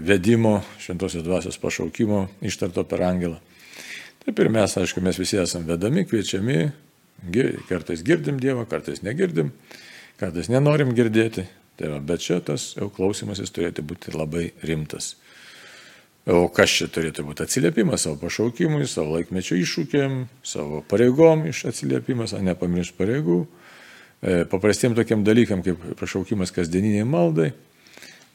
vedimo, 0.00 0.62
šventosios 0.80 1.26
dvasios 1.26 1.60
pašaukimo 1.60 2.24
ištarto 2.48 2.86
per 2.88 3.04
angelą. 3.04 3.36
Taip 4.24 4.40
ir 4.40 4.48
mes, 4.52 4.72
aišku, 4.80 5.04
mes 5.04 5.20
visi 5.20 5.36
esame 5.40 5.68
vedami, 5.68 6.06
kviečiami 6.08 6.62
Kartais 7.68 8.02
girdim 8.06 8.38
Dievą, 8.38 8.64
kartais 8.68 9.02
negirdim, 9.02 9.50
kartais 10.20 10.48
nenorim 10.48 10.94
girdėti. 10.94 11.48
Tai 11.78 11.92
va, 11.92 11.98
bet 12.02 12.24
čia 12.24 12.40
tas 12.42 12.72
klausimasis 12.96 13.52
turėtų 13.54 13.84
būti 13.86 14.14
labai 14.16 14.48
rimtas. 14.66 15.12
O 16.28 16.48
kas 16.52 16.74
čia 16.74 16.88
turėtų 16.92 17.24
būti 17.24 17.44
atsiliepimas 17.46 18.02
savo 18.04 18.18
pašaukimui, 18.20 18.82
savo 18.90 19.14
laikmečio 19.14 19.56
iššūkiam, 19.62 20.26
savo 20.44 20.82
pareigom 20.90 21.46
iš 21.48 21.62
atsiliepimas, 21.70 22.34
o 22.36 22.42
nepamiršti 22.44 22.98
pareigų, 22.98 23.38
e, 24.20 24.42
paprastiem 24.50 24.96
tokiam 24.98 25.22
dalykam 25.24 25.62
kaip 25.64 25.80
pašaukimas 26.00 26.52
kasdieniniai 26.52 27.06
maldai. 27.08 27.52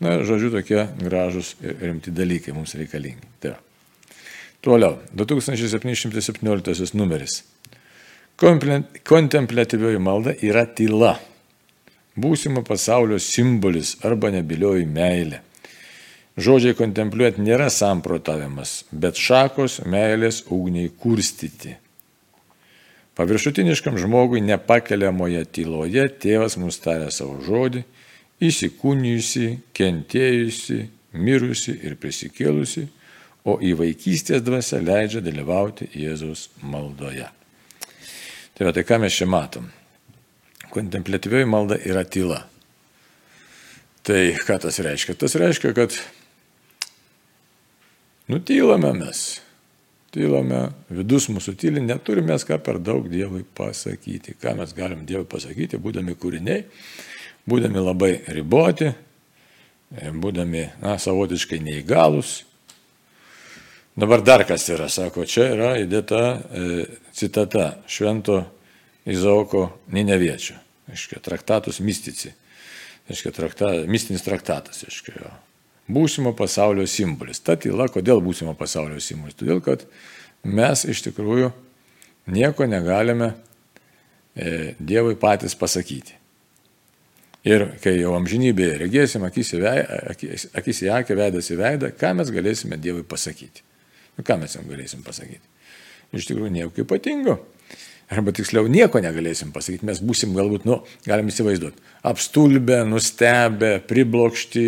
Na, 0.01 0.15
žodžiu, 0.25 0.49
tokie 0.55 0.87
gražus 1.03 1.53
ir 1.61 1.77
rimti 1.83 2.11
dalykai 2.15 2.55
mums 2.55 2.73
reikalingi. 2.79 3.29
Tai. 3.43 3.53
Toliau, 4.63 4.97
2717 5.13 6.95
numeris. 6.97 7.43
Kontemplatyvioji 8.39 9.99
malda 10.01 10.33
yra 10.41 10.65
tyla, 10.65 11.13
būsimo 12.19 12.63
pasaulio 12.65 13.19
simbolis 13.19 13.97
arba 14.05 14.31
nebilioji 14.33 14.85
meilė. 14.89 15.41
Žodžiai 16.33 16.73
kontempliuoti 16.73 17.43
nėra 17.45 17.69
samprotavimas, 17.69 18.83
bet 18.89 19.19
šakos 19.21 19.83
meilės 19.85 20.41
ugniai 20.49 20.89
kurstyti. 20.89 21.75
Paviršutiniškam 23.13 23.99
žmogui 24.01 24.41
nepakeliamoje 24.41 25.43
tyloje 25.53 26.07
tėvas 26.23 26.57
mums 26.57 26.79
tarė 26.81 27.11
savo 27.13 27.37
žodį, 27.45 27.83
įsikūnijusi, 28.41 29.45
kentėjusi, 29.77 30.79
mirusi 31.13 31.77
ir 31.85 31.99
prisikėlusi, 32.01 32.87
o 33.45 33.59
į 33.61 33.75
vaikystės 33.77 34.41
dvasę 34.41 34.81
leidžia 34.81 35.21
dalyvauti 35.21 35.91
Jėzaus 35.93 36.47
maldoje. 36.65 37.29
Tai, 38.53 38.65
va, 38.65 38.73
tai 38.73 38.85
ką 38.87 39.01
mes 39.03 39.13
čia 39.13 39.29
matom? 39.29 39.69
Kontemplatyvioji 40.71 41.45
malda 41.45 41.77
yra 41.83 42.03
tyla. 42.07 42.43
Tai 44.03 44.19
ką 44.47 44.59
tas 44.63 44.79
reiškia? 44.83 45.15
Tas 45.19 45.35
reiškia, 45.39 45.73
kad 45.75 45.95
nutylame 48.31 48.93
mes. 48.97 49.23
Tylame, 50.13 50.67
vidus 50.93 51.25
mūsų 51.33 51.55
tyli, 51.57 51.81
neturime 51.81 52.35
ką 52.37 52.59
per 52.61 52.77
daug 52.77 53.07
Dievui 53.09 53.41
pasakyti. 53.57 54.35
Ką 54.37 54.53
mes 54.59 54.75
galim 54.77 55.07
Dievui 55.09 55.25
pasakyti, 55.25 55.79
būdami 55.81 56.13
kūriniai, 56.19 56.65
būdami 57.49 57.81
labai 57.81 58.11
riboti, 58.35 58.91
būdami, 59.91 60.67
na, 60.83 60.99
savotiškai 61.01 61.63
neįgalus, 61.65 62.43
Dabar 63.93 64.23
dar 64.25 64.41
kas 64.43 64.65
yra, 64.73 64.87
sako, 64.89 65.21
čia 65.29 65.51
yra 65.53 65.67
įdėta 65.77 66.19
e, 66.33 66.85
citata 67.13 67.75
Švento 67.85 68.39
Izaoko 69.09 69.67
Nineviečio, 69.91 70.55
aiškiai, 70.91 71.21
traktatus 71.23 71.81
mystici, 71.83 72.31
aiškiai, 73.11 73.35
trakta, 73.35 73.71
mistinis 73.89 74.23
traktatas, 74.23 74.85
aiškiai, 74.87 75.19
jo. 75.25 75.33
Būsimo 75.93 76.31
pasaulio 76.31 76.85
simbolis. 76.87 77.41
Ta 77.43 77.57
tyla, 77.59 77.89
kodėl 77.91 78.21
būsimo 78.23 78.53
pasaulio 78.55 79.01
simbolis? 79.03 79.35
Todėl, 79.35 79.59
kad 79.63 79.83
mes 80.47 80.85
iš 80.87 81.01
tikrųjų 81.09 81.49
nieko 82.31 82.67
negalime 82.71 83.33
e, 84.35 84.75
Dievui 84.79 85.17
patys 85.19 85.57
pasakyti. 85.59 86.15
Ir 87.43 87.65
kai 87.83 87.97
jau 87.97 88.13
amžinybėje 88.15 88.77
regėsim 88.85 89.25
akis 89.27 89.51
į, 89.57 89.59
akis, 90.13 90.47
akis 90.55 90.79
į 90.85 90.93
akį, 90.95 91.17
veidas 91.19 91.51
į 91.51 91.59
veidą, 91.59 91.89
ką 91.99 92.13
mes 92.15 92.31
galėsime 92.31 92.79
Dievui 92.79 93.03
pasakyti. 93.03 93.65
Nu, 94.15 94.23
ką 94.23 94.37
mes 94.39 94.55
jam 94.55 94.69
galėsim 94.69 95.03
pasakyti? 95.03 95.43
Iš 96.15 96.29
tikrųjų, 96.29 96.53
nieko 96.53 96.85
ypatingo. 96.85 97.41
Arba 98.13 98.33
tiksliau, 98.35 98.67
nieko 98.69 99.01
negalėsim 99.01 99.51
pasakyti. 99.55 99.87
Mes 99.89 100.01
būsim 100.03 100.35
galbūt, 100.37 100.67
nu, 100.69 100.81
galim 101.07 101.31
įsivaizduoti, 101.31 101.81
apstulbę, 102.09 102.83
nustebę, 102.85 103.73
priblokšti, 103.89 104.65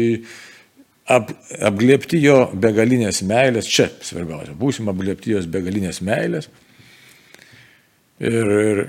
ap, 1.14 1.34
apglėpti 1.70 2.22
jo 2.24 2.40
begalinės 2.58 3.22
meilės, 3.28 3.70
čia 3.70 3.92
svarbiausia, 4.02 4.56
būsim 4.58 4.90
apglėpti 4.90 5.36
jos 5.36 5.50
begalinės 5.52 6.02
meilės. 6.06 6.50
Ir, 8.24 8.54
ir 8.72 8.84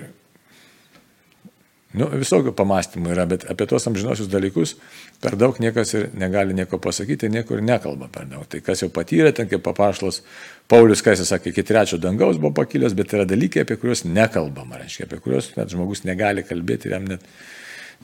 nu, 1.96 2.09
visokių 2.12 2.52
pamastymų 2.56 3.12
yra, 3.14 3.24
bet 3.28 3.46
apie 3.50 3.66
tos 3.68 3.87
amžinosius 3.88 4.28
dalykus 4.32 4.74
per 5.22 5.37
daug 5.40 5.59
niekas 5.62 5.94
ir 5.96 6.06
negali 6.18 6.54
nieko 6.56 6.78
pasakyti, 6.82 7.30
niekur 7.32 7.62
nekalba 7.64 8.11
per 8.12 8.28
daug. 8.30 8.44
Tai 8.50 8.61
kas 8.64 8.85
jau 8.85 8.90
patyrė, 8.92 9.32
ten 9.37 9.50
kaip 9.50 9.64
papašlas 9.66 10.22
Paulius, 10.70 11.02
ką 11.04 11.14
jis 11.14 11.28
sakė, 11.30 11.52
iki 11.52 11.64
trečio 11.66 11.98
dangaus 12.02 12.40
buvo 12.42 12.52
pakilęs, 12.61 12.96
bet 12.98 13.14
yra 13.16 13.26
dalykai, 13.28 13.64
apie 13.64 13.78
kuriuos 13.80 14.04
nekalbama, 14.09 14.80
reiškia, 14.82 15.09
apie 15.09 15.20
kuriuos 15.24 15.52
net 15.56 15.72
žmogus 15.72 16.04
negali 16.09 16.44
kalbėti 16.46 16.90
ir 16.90 16.96
jam 16.98 17.09
net 17.12 17.24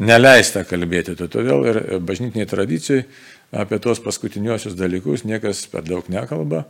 neleista 0.01 0.65
kalbėti. 0.69 1.17
Tai 1.19 1.29
todėl 1.33 1.69
ir 1.69 1.81
bažnytiniai 2.01 2.49
tradicijai 2.49 3.05
apie 3.53 3.81
tuos 3.83 4.01
paskutiniuosius 4.01 4.79
dalykus 4.79 5.27
niekas 5.29 5.67
per 5.73 5.85
daug 5.85 6.09
nekalba, 6.13 6.65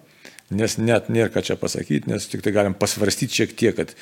nes 0.51 0.79
net 0.81 1.09
nėra 1.13 1.31
ką 1.33 1.45
čia 1.47 1.57
pasakyti, 1.61 2.11
nes 2.11 2.27
tik 2.29 2.43
tai 2.45 2.55
galim 2.55 2.75
pasvarstyti 2.75 3.43
šiek 3.43 3.55
tiek, 3.57 3.77
kad 3.79 3.95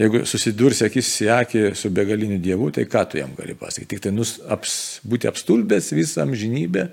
jeigu 0.00 0.22
susidursi 0.28 0.86
akis 0.86 1.10
į 1.24 1.28
akį 1.36 1.64
su 1.78 1.90
begaliniu 1.94 2.38
dievu, 2.42 2.70
tai 2.74 2.86
ką 2.90 3.04
tu 3.10 3.20
jam 3.20 3.34
gali 3.38 3.56
pasakyti? 3.58 3.90
Tik 3.94 4.06
tai 4.06 4.14
nus, 4.14 4.38
aps, 4.48 5.00
būti 5.08 5.28
apstulbęs 5.30 5.92
visą 5.96 6.24
amžinybę, 6.26 6.88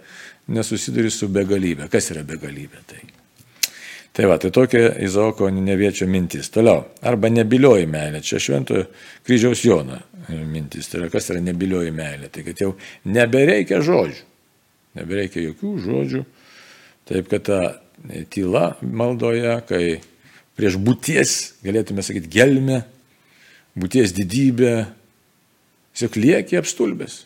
nesusiduri 0.55 1.11
su 1.13 1.29
begalybė. 1.31 1.89
Kas 1.91 2.11
yra 2.13 2.25
begalybė? 2.27 2.83
Tai. 2.89 3.01
Tai 4.19 4.25
va, 4.27 4.35
tai 4.41 4.49
tokia 4.51 4.95
Izaoko 5.05 5.47
neviečio 5.53 6.07
mintis. 6.09 6.49
Toliau, 6.51 6.81
arba 7.05 7.29
nebilioji 7.31 7.85
meilė. 7.87 8.19
Čia 8.25 8.41
šventojo 8.41 8.87
kryžiaus 9.27 9.61
Jono 9.63 9.99
mintis. 10.49 10.89
Tai 10.89 11.03
yra, 11.03 11.11
kas 11.13 11.29
yra 11.31 11.39
nebilioji 11.45 11.93
meilė. 11.95 12.31
Tai 12.33 12.43
kad 12.47 12.63
jau 12.63 12.73
nebereikia 13.07 13.79
žodžių. 13.85 14.25
Nebereikia 14.99 15.45
jokių 15.45 15.75
žodžių. 15.85 16.23
Taip 17.09 17.29
kad 17.31 17.45
ta 17.47 17.59
tyla 18.33 18.73
maldoje, 18.81 19.53
kai 19.69 19.83
prieš 20.59 20.75
būties, 20.83 21.35
galėtume 21.63 22.03
sakyti, 22.03 22.31
gelmę, 22.35 22.83
būties 23.79 24.11
didybę, 24.17 24.73
tiesiog 25.95 26.19
lieki 26.19 26.59
apstulbęs. 26.59 27.23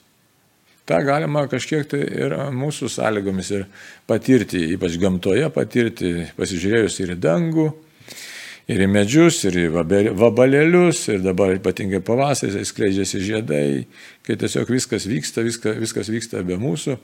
Ta 0.86 1.00
galima 1.00 1.46
kažkiek 1.48 1.88
tai 1.88 2.02
ir 2.04 2.36
mūsų 2.52 2.89
sąlygomis 2.91 3.50
ir 3.56 3.65
patirti, 4.10 4.60
ypač 4.76 4.98
gamtoje 5.00 5.48
patirti, 5.56 6.28
pasižiūrėjus 6.36 7.00
ir 7.00 7.13
į 7.13 7.19
dangų, 7.24 7.69
ir 8.67 8.84
į 8.84 8.89
medžius, 8.91 9.39
ir 9.48 9.62
į 9.62 9.67
vabalėlius, 10.19 11.06
ir 11.13 11.24
dabar 11.24 11.56
ypatingai 11.56 12.04
pavasarį 12.04 12.65
skleidžiasi 12.67 13.22
žiedai, 13.24 13.67
kai 14.28 14.36
tiesiog 14.39 14.74
viskas 14.76 15.08
vyksta, 15.08 15.46
viskas, 15.48 15.80
viskas 15.80 16.12
vyksta 16.12 16.43
be 16.43 16.60
mūsų, 16.60 16.98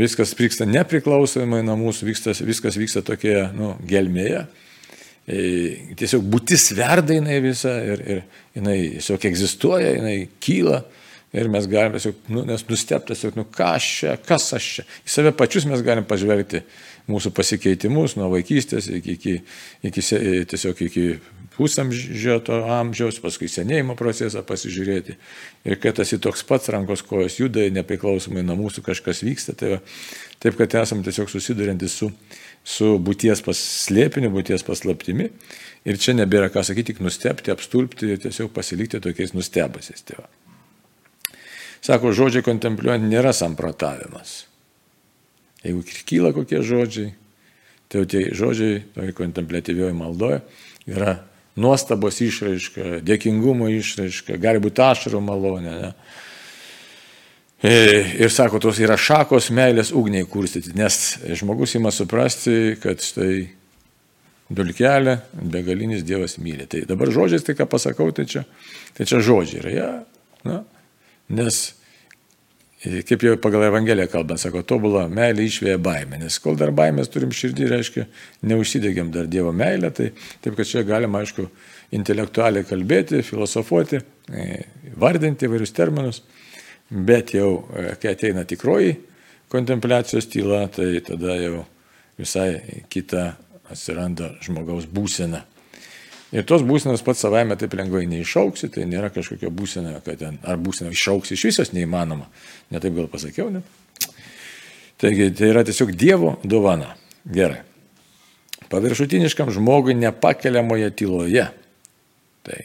viskas 0.00 0.32
vyksta 0.38 0.64
nepriklausomai 0.68 1.60
nuo 1.66 1.76
mūsų, 1.84 2.08
viskas, 2.08 2.40
viskas 2.40 2.80
vyksta 2.80 3.04
tokioje 3.04 3.50
nu, 3.56 3.74
gelmėje. 3.88 4.46
E, 5.28 5.94
tiesiog 5.98 6.24
būtis 6.32 6.70
verda 6.76 7.12
jinai 7.12 7.40
visa 7.44 7.74
ir, 7.84 8.00
ir 8.00 8.22
jinai 8.56 8.78
tiesiog 8.94 9.26
egzistuoja, 9.28 9.90
jinai 9.98 10.16
kyla 10.40 10.82
ir 11.36 11.50
mes 11.52 11.66
galime 11.68 11.98
tiesiog, 11.98 12.22
nu, 12.32 12.44
nes 12.48 12.64
nustepti 12.70 13.12
tiesiog, 13.12 13.36
nu 13.36 13.44
ką 13.52 13.72
aš 13.76 13.88
čia, 13.98 14.14
kas 14.24 14.46
aš 14.56 14.68
čia. 14.78 14.86
Į 15.04 15.12
save 15.12 15.34
pačius 15.36 15.68
mes 15.68 15.84
galim 15.84 16.06
pažvelgti 16.08 16.62
mūsų 17.08 17.32
pasikeitimus 17.36 18.16
nuo 18.16 18.30
vaikystės 18.32 18.88
iki, 18.92 19.18
iki, 19.18 19.34
iki 19.90 20.06
tiesiog 20.48 20.80
iki 20.88 21.04
pusamžio 21.58 22.38
to 22.46 22.60
amžiaus, 22.70 23.18
paskui 23.20 23.48
senėjimo 23.50 23.96
procesą 23.98 24.44
pasižiūrėti. 24.46 25.16
Ir 25.66 25.78
kad 25.82 25.98
esi 26.04 26.20
toks 26.22 26.44
pats 26.46 26.70
rankos 26.70 27.02
kojos 27.02 27.40
juda, 27.40 27.64
nepriklausomai 27.74 28.44
nuo 28.46 28.54
mūsų 28.60 28.84
kažkas 28.86 29.24
vyksta. 29.26 29.56
Tai 29.58 29.80
taip, 30.42 30.58
kad 30.58 30.74
esame 30.82 31.06
tiesiog 31.06 31.30
susidurintys 31.32 31.98
su 32.00 32.12
su 32.68 32.96
būties 33.02 33.42
paslėpiniu, 33.44 34.30
būties 34.34 34.64
paslaptimi. 34.66 35.30
Ir 35.88 36.00
čia 36.00 36.14
nebėra 36.16 36.50
ką 36.52 36.64
sakyti, 36.66 36.92
tik 36.92 37.02
nustepti, 37.04 37.52
apstulpti 37.54 38.12
ir 38.12 38.20
tiesiog 38.24 38.52
pasilikti 38.52 39.00
tokiais 39.00 39.34
nustebusiais. 39.36 40.04
Tai 40.04 40.26
Sako, 41.84 42.10
žodžiai 42.12 42.42
kontempliuojant 42.42 43.06
nėra 43.06 43.30
samprotavimas. 43.36 44.42
Jeigu 45.62 45.84
kyla 46.10 46.32
kokie 46.34 46.58
žodžiai, 46.66 47.12
tai 47.88 48.02
tie 48.10 48.24
žodžiai, 48.36 48.82
toje 48.96 49.14
kontemplatyvioje 49.16 49.94
maldoje, 49.96 50.40
yra 50.90 51.20
nuostabos 51.58 52.18
išraiška, 52.22 52.98
dėkingumo 53.06 53.70
išraiška, 53.78 54.36
gali 54.42 54.60
būti 54.62 54.82
ašarų 54.84 55.22
malonė. 55.24 55.76
Ne? 55.84 55.92
E, 57.58 57.70
ir 58.22 58.30
sako, 58.30 58.60
tos 58.62 58.78
yra 58.78 58.94
šakos 58.94 59.48
meilės 59.50 59.90
ugniai 59.90 60.26
kurstyti, 60.30 60.76
nes 60.78 61.18
žmogus 61.40 61.74
ima 61.74 61.90
suprasti, 61.90 62.76
kad 62.78 63.02
štai 63.02 63.48
dulkelė, 64.54 65.16
begalinis 65.34 66.04
Dievas 66.06 66.38
myli. 66.38 66.68
Tai 66.70 66.84
dabar 66.86 67.10
žodžiais 67.10 67.42
tai, 67.42 67.56
ką 67.58 67.66
pasakau, 67.66 68.12
tai 68.14 68.28
čia, 68.30 68.44
tai 68.94 69.08
čia 69.10 69.18
žodžiai 69.26 69.64
yra. 69.64 69.74
Ja, 69.74 69.88
na, 70.46 70.60
nes, 71.34 71.60
e, 72.78 73.02
kaip 73.08 73.26
jau 73.26 73.34
pagal 73.42 73.66
Evangeliją 73.72 74.06
kalbant, 74.14 74.38
sako, 74.38 74.62
tobulą 74.62 75.08
meilę 75.10 75.42
išvėja 75.50 75.82
baimę, 75.82 76.22
nes 76.22 76.38
kol 76.44 76.54
dar 76.62 76.70
baimės 76.70 77.10
turim 77.10 77.34
širdį, 77.34 77.70
reiškia, 77.74 78.06
neužsidegėm 78.54 79.10
dar 79.18 79.26
Dievo 79.26 79.50
meilę, 79.50 79.90
tai 79.98 80.12
taip, 80.14 80.54
kad 80.54 80.62
čia 80.62 80.86
galima, 80.86 81.26
aišku, 81.26 81.50
intelektualiai 81.98 82.70
kalbėti, 82.70 83.26
filosofuoti, 83.26 83.98
e, 84.30 84.50
vardinti 84.94 85.50
įvairius 85.50 85.74
terminus. 85.74 86.22
Bet 86.90 87.34
jau, 87.36 87.68
e, 87.76 87.90
kai 88.00 88.14
ateina 88.14 88.46
tikroji 88.48 88.94
kontempliacijos 89.52 90.28
tyla, 90.28 90.66
tai 90.72 91.00
tada 91.04 91.36
jau 91.40 91.62
visai 92.18 92.82
kita 92.88 93.30
atsiranda 93.68 94.34
žmogaus 94.44 94.88
būsena. 94.88 95.42
Ir 96.32 96.44
tos 96.44 96.64
būsenos 96.64 97.00
pats 97.04 97.22
savaime 97.24 97.56
taip 97.56 97.72
lengvai 97.76 98.04
neišauksi, 98.08 98.68
tai 98.72 98.84
nėra 98.88 99.08
kažkokia 99.12 99.48
būsena, 99.52 99.94
kad 100.04 100.20
ten, 100.20 100.36
ar 100.44 100.60
būsena 100.60 100.92
išauks 100.92 101.32
iš 101.32 101.46
visos 101.48 101.72
neįmanoma. 101.72 102.28
Netaip 102.72 102.96
gal 102.96 103.08
pasakiau, 103.08 103.48
net. 103.52 103.64
Taigi 105.00 105.30
tai 105.38 105.52
yra 105.52 105.62
tiesiog 105.64 105.94
Dievo 105.96 106.34
dovana. 106.44 106.90
Gerai. 107.24 107.62
Paviršutiniškam 108.68 109.52
žmogui 109.54 109.94
nepakeliamoje 109.96 110.90
tyloje. 110.98 111.46
Tai 112.44 112.58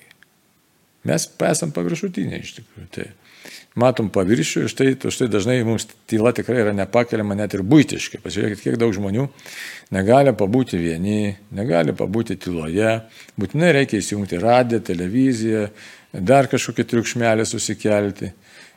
mes 1.07 1.27
esam 1.47 1.71
paviršutiniai 1.75 2.43
iš 2.43 2.57
tikrųjų. 2.57 2.88
Tai 2.97 3.07
matom 3.79 4.10
paviršių 4.13 4.63
ir 4.65 4.71
štai, 4.71 4.89
štai 5.13 5.27
dažnai 5.32 5.58
mums 5.67 5.88
tyla 6.10 6.34
tikrai 6.36 6.62
yra 6.63 6.73
nepakeliama 6.77 7.38
net 7.38 7.56
ir 7.58 7.63
būtiškai. 7.65 8.21
Pasižiūrėkit, 8.23 8.63
kiek 8.63 8.77
daug 8.82 8.93
žmonių 8.95 9.27
negali 9.93 10.34
pabūti 10.38 10.79
vieni, 10.82 11.36
negali 11.56 11.95
pabūti 11.97 12.38
tyloje, 12.41 12.99
būtinai 13.39 13.73
reikia 13.79 14.01
įsijungti 14.01 14.41
radiją, 14.41 14.84
televiziją, 14.89 15.67
dar 16.13 16.49
kažkokį 16.51 16.88
triukšmelį 16.89 17.47
susikelti. 17.49 18.34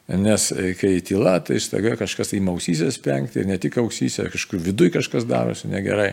Nes 0.07 0.53
e, 0.55 0.71
kai 0.79 1.01
tyla, 1.03 1.41
tai 1.43 1.59
staiga 1.59 1.97
kažkas 1.99 2.31
į 2.37 2.39
ausysės 2.53 3.01
penkti 3.03 3.41
ir 3.43 3.49
ne 3.51 3.57
tik 3.59 3.81
ausysės, 3.83 4.31
kažkur 4.31 4.61
viduje 4.63 4.93
kažkas 4.95 5.27
darosi 5.27 5.67
negerai. 5.67 6.13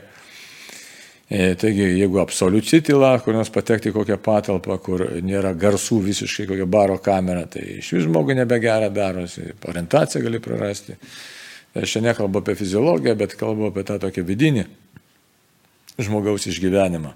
E, 1.34 1.56
taigi, 1.58 1.82
jeigu 1.98 2.19
absoliučiai 2.22 2.84
tyla, 2.86 3.15
kur 3.26 3.34
nors 3.34 3.50
patekti 3.50 3.89
į 3.89 3.93
kokią 3.96 4.19
patalpą, 4.22 4.76
kur 4.86 5.02
nėra 5.26 5.56
garsų 5.58 5.98
visiškai, 6.06 6.46
kokią 6.52 6.67
baro 6.69 7.00
kamerą, 7.02 7.48
tai 7.56 7.63
iš 7.80 7.89
vis 7.96 8.04
žmogui 8.06 8.36
nebegera 8.38 8.91
darosi, 8.93 9.48
orientaciją 9.65 10.22
gali 10.28 10.41
prarasti. 10.43 10.93
Aš 11.74 11.96
čia 11.96 12.04
nekalbu 12.06 12.43
apie 12.43 12.54
fiziologiją, 12.60 13.15
bet 13.17 13.34
kalbu 13.39 13.72
apie 13.72 13.82
tą 13.88 13.98
tokį 14.04 14.26
vidinį 14.28 14.67
žmogaus 16.06 16.46
išgyvenimą. 16.52 17.15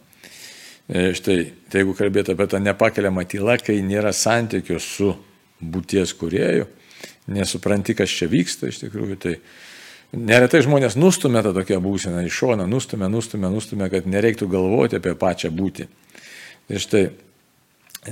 E, 0.87 1.11
štai, 1.13 1.37
tai 1.69 1.83
jeigu 1.83 1.93
kalbėtų 2.01 2.33
apie 2.33 2.49
tą 2.49 2.63
nepakeliamą 2.65 3.27
tylą, 3.29 3.59
kai 3.61 3.77
nėra 3.85 4.15
santykių 4.17 4.81
su 4.81 5.13
būties 5.61 6.17
kurėju, 6.17 6.65
nesupranti, 7.37 7.93
kas 8.01 8.17
čia 8.17 8.33
vyksta 8.33 8.73
iš 8.73 8.81
tikrųjų, 8.87 9.21
tai 9.21 9.37
Neretai 10.15 10.61
žmonės 10.63 10.95
nustumia 10.95 11.41
tą 11.43 11.51
tokią 11.57 11.81
būseną 11.83 12.21
į 12.23 12.31
šoną, 12.31 12.67
nustumia, 12.71 13.09
nustumia, 13.11 13.49
nustumia, 13.51 13.89
kad 13.91 14.07
nereiktų 14.07 14.47
galvoti 14.47 14.95
apie 14.95 15.11
pačią 15.19 15.51
būtį. 15.51 15.87
Ir 16.71 16.83
štai, 16.83 17.01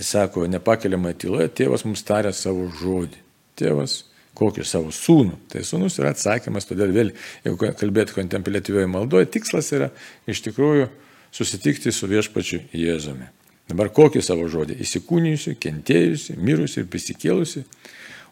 sako, 0.03 0.43
nepakeliamai 0.51 1.13
tyloje, 1.15 1.47
tėvas 1.55 1.85
mums 1.87 2.03
tarė 2.03 2.33
savo 2.35 2.67
žodį. 2.81 3.23
Tėvas, 3.55 4.01
kokį 4.35 4.67
savo 4.67 4.91
sūnų. 4.91 5.39
Tai 5.51 5.63
sūnus 5.63 5.95
yra 6.01 6.11
atsakymas, 6.11 6.67
todėl 6.67 6.91
vėl, 6.91 7.15
jeigu 7.47 7.71
kalbėti 7.79 8.17
kontemplatyvioje 8.19 8.91
maldoje, 8.91 9.31
tikslas 9.31 9.71
yra 9.71 9.89
iš 10.27 10.43
tikrųjų 10.49 10.89
susitikti 11.35 11.95
su 11.95 12.11
viešpačiu 12.11 12.65
Jėzumi. 12.75 13.31
Dabar 13.71 13.89
kokį 13.95 14.19
savo 14.21 14.49
žodį? 14.51 14.81
Įsikūnijusi, 14.83 15.55
kentėjusi, 15.63 16.35
mirusi 16.37 16.83
ir 16.83 16.89
prisikėlusi. 16.91 17.63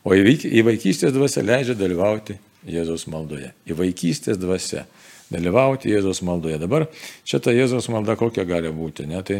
O 0.04 0.12
į 0.14 0.66
vaikystės 0.68 1.16
dvasia 1.16 1.46
leidžia 1.48 1.80
dalyvauti 1.80 2.36
Jėzaus 2.70 3.08
maldoje. 3.12 3.52
Į 3.68 3.78
vaikystės 3.80 4.40
dvasia. 4.42 4.86
Dalyvauti 5.34 5.92
Jėzaus 5.92 6.22
maldoje. 6.26 6.60
Dabar 6.62 6.88
čia 7.26 7.40
ta 7.44 7.54
Jėzaus 7.56 7.90
malda 7.92 8.16
kokia 8.20 8.46
gali 8.48 8.72
būti. 8.74 9.08
Ne? 9.10 9.24
Tai 9.26 9.40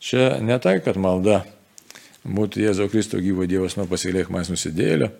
čia 0.00 0.38
ne 0.44 0.58
tai, 0.62 0.78
kad 0.84 0.98
malda 1.00 1.42
būtų 2.26 2.64
Jėzaus 2.64 2.92
Kristo 2.92 3.20
gyvo 3.22 3.46
Dievas 3.48 3.76
nuo 3.78 3.86
pasigailėk 3.90 4.30
man 4.32 4.46
nusidėlio, 4.48 5.10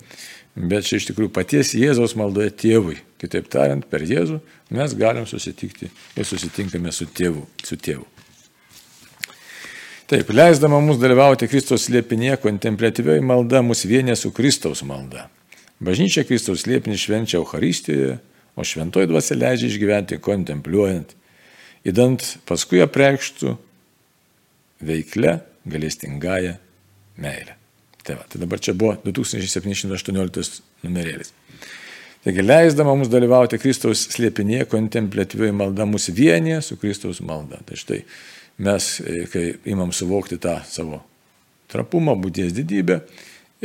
bet 0.56 0.88
čia 0.88 0.98
iš 0.98 1.08
tikrųjų 1.10 1.32
paties 1.34 1.74
Jėzaus 1.78 2.16
maldoje 2.18 2.52
tėvui. 2.64 2.98
Kitaip 3.20 3.48
tariant, 3.52 3.86
per 3.90 4.04
Jėzų 4.06 4.40
mes 4.74 4.94
galim 4.98 5.26
susitikti 5.26 5.90
ir 5.90 6.28
susitinkame 6.28 6.92
su 6.94 7.08
tėvu. 7.10 7.46
Su 7.64 7.76
tėvu. 7.76 8.06
Taip, 10.08 10.30
leisdama 10.32 10.78
mus 10.80 10.96
dalyvauti 10.96 11.50
Kristos 11.50 11.84
slėpinėje, 11.84 12.38
kontemplatyvioji 12.40 13.20
malda 13.28 13.60
mus 13.60 13.84
vienė 13.84 14.14
su 14.16 14.30
Kristaus 14.32 14.80
malda. 14.88 15.26
Bažnyčia 15.84 16.24
Kristaus 16.26 16.64
slėpinį 16.64 16.98
švenčia 16.98 17.38
Euharistijoje, 17.38 18.18
o 18.58 18.64
šventoji 18.66 19.10
dvasia 19.10 19.36
leidžia 19.38 19.68
išgyventi 19.70 20.18
kontempliuojant, 20.22 21.14
įdant 21.86 22.24
paskui 22.48 22.82
apreikštų 22.82 23.54
veiklę 24.88 25.38
galestingąją 25.70 26.56
meilę. 27.22 27.54
Tai, 28.02 28.16
va, 28.18 28.24
tai 28.26 28.40
dabar 28.42 28.62
čia 28.62 28.74
buvo 28.78 28.96
2718 29.04 30.62
numerėlis. 30.86 31.30
Taigi, 32.24 32.42
leisdama 32.42 32.96
mums 32.96 33.10
dalyvauti 33.12 33.60
Kristaus 33.62 34.08
slėpinėje, 34.10 34.66
kontemplatyviai 34.72 35.54
malda 35.54 35.86
mus 35.86 36.08
vienyje 36.10 36.58
su 36.66 36.78
Kristaus 36.80 37.22
malda. 37.22 37.60
Tai 37.68 37.78
štai 37.78 38.00
mes, 38.66 38.88
e, 39.04 39.22
kai 39.30 39.44
imam 39.70 39.92
suvokti 39.94 40.40
tą 40.42 40.58
savo 40.66 41.04
trapumą, 41.70 42.16
būties 42.18 42.56
didybę 42.56 43.02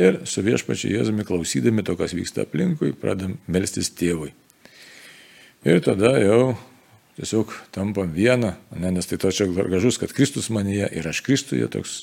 ir 0.00 0.20
su 0.28 0.42
viešpačiu 0.44 0.92
Jėzumi 0.92 1.26
klausydami 1.26 1.84
to, 1.86 1.96
kas 1.98 2.14
vyksta 2.16 2.44
aplinkui, 2.44 2.94
pradam 2.98 3.38
melstis 3.46 3.92
tėvui. 3.94 4.32
Ir 5.64 5.80
tada 5.84 6.16
jau 6.20 6.54
tiesiog 7.14 7.52
tampam 7.74 8.10
vieną, 8.12 8.54
ne, 8.74 8.90
nes 8.90 9.06
tai 9.06 9.18
to 9.22 9.30
čia 9.32 9.46
gražus, 9.46 10.00
kad 10.02 10.12
Kristus 10.12 10.50
manyje 10.50 10.88
ir 10.98 11.06
aš 11.08 11.22
Kristuje, 11.24 11.68
toks, 11.70 12.02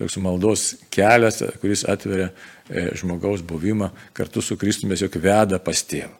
toks 0.00 0.18
maldos 0.22 0.72
kelias, 0.94 1.38
kuris 1.62 1.84
atveria 1.88 2.32
e, 2.66 2.88
žmogaus 2.98 3.44
buvimą 3.46 3.92
kartu 4.18 4.42
su 4.42 4.58
Kristumi, 4.58 4.98
jog 4.98 5.14
veda 5.22 5.62
pas 5.62 5.84
tėvą. 5.86 6.10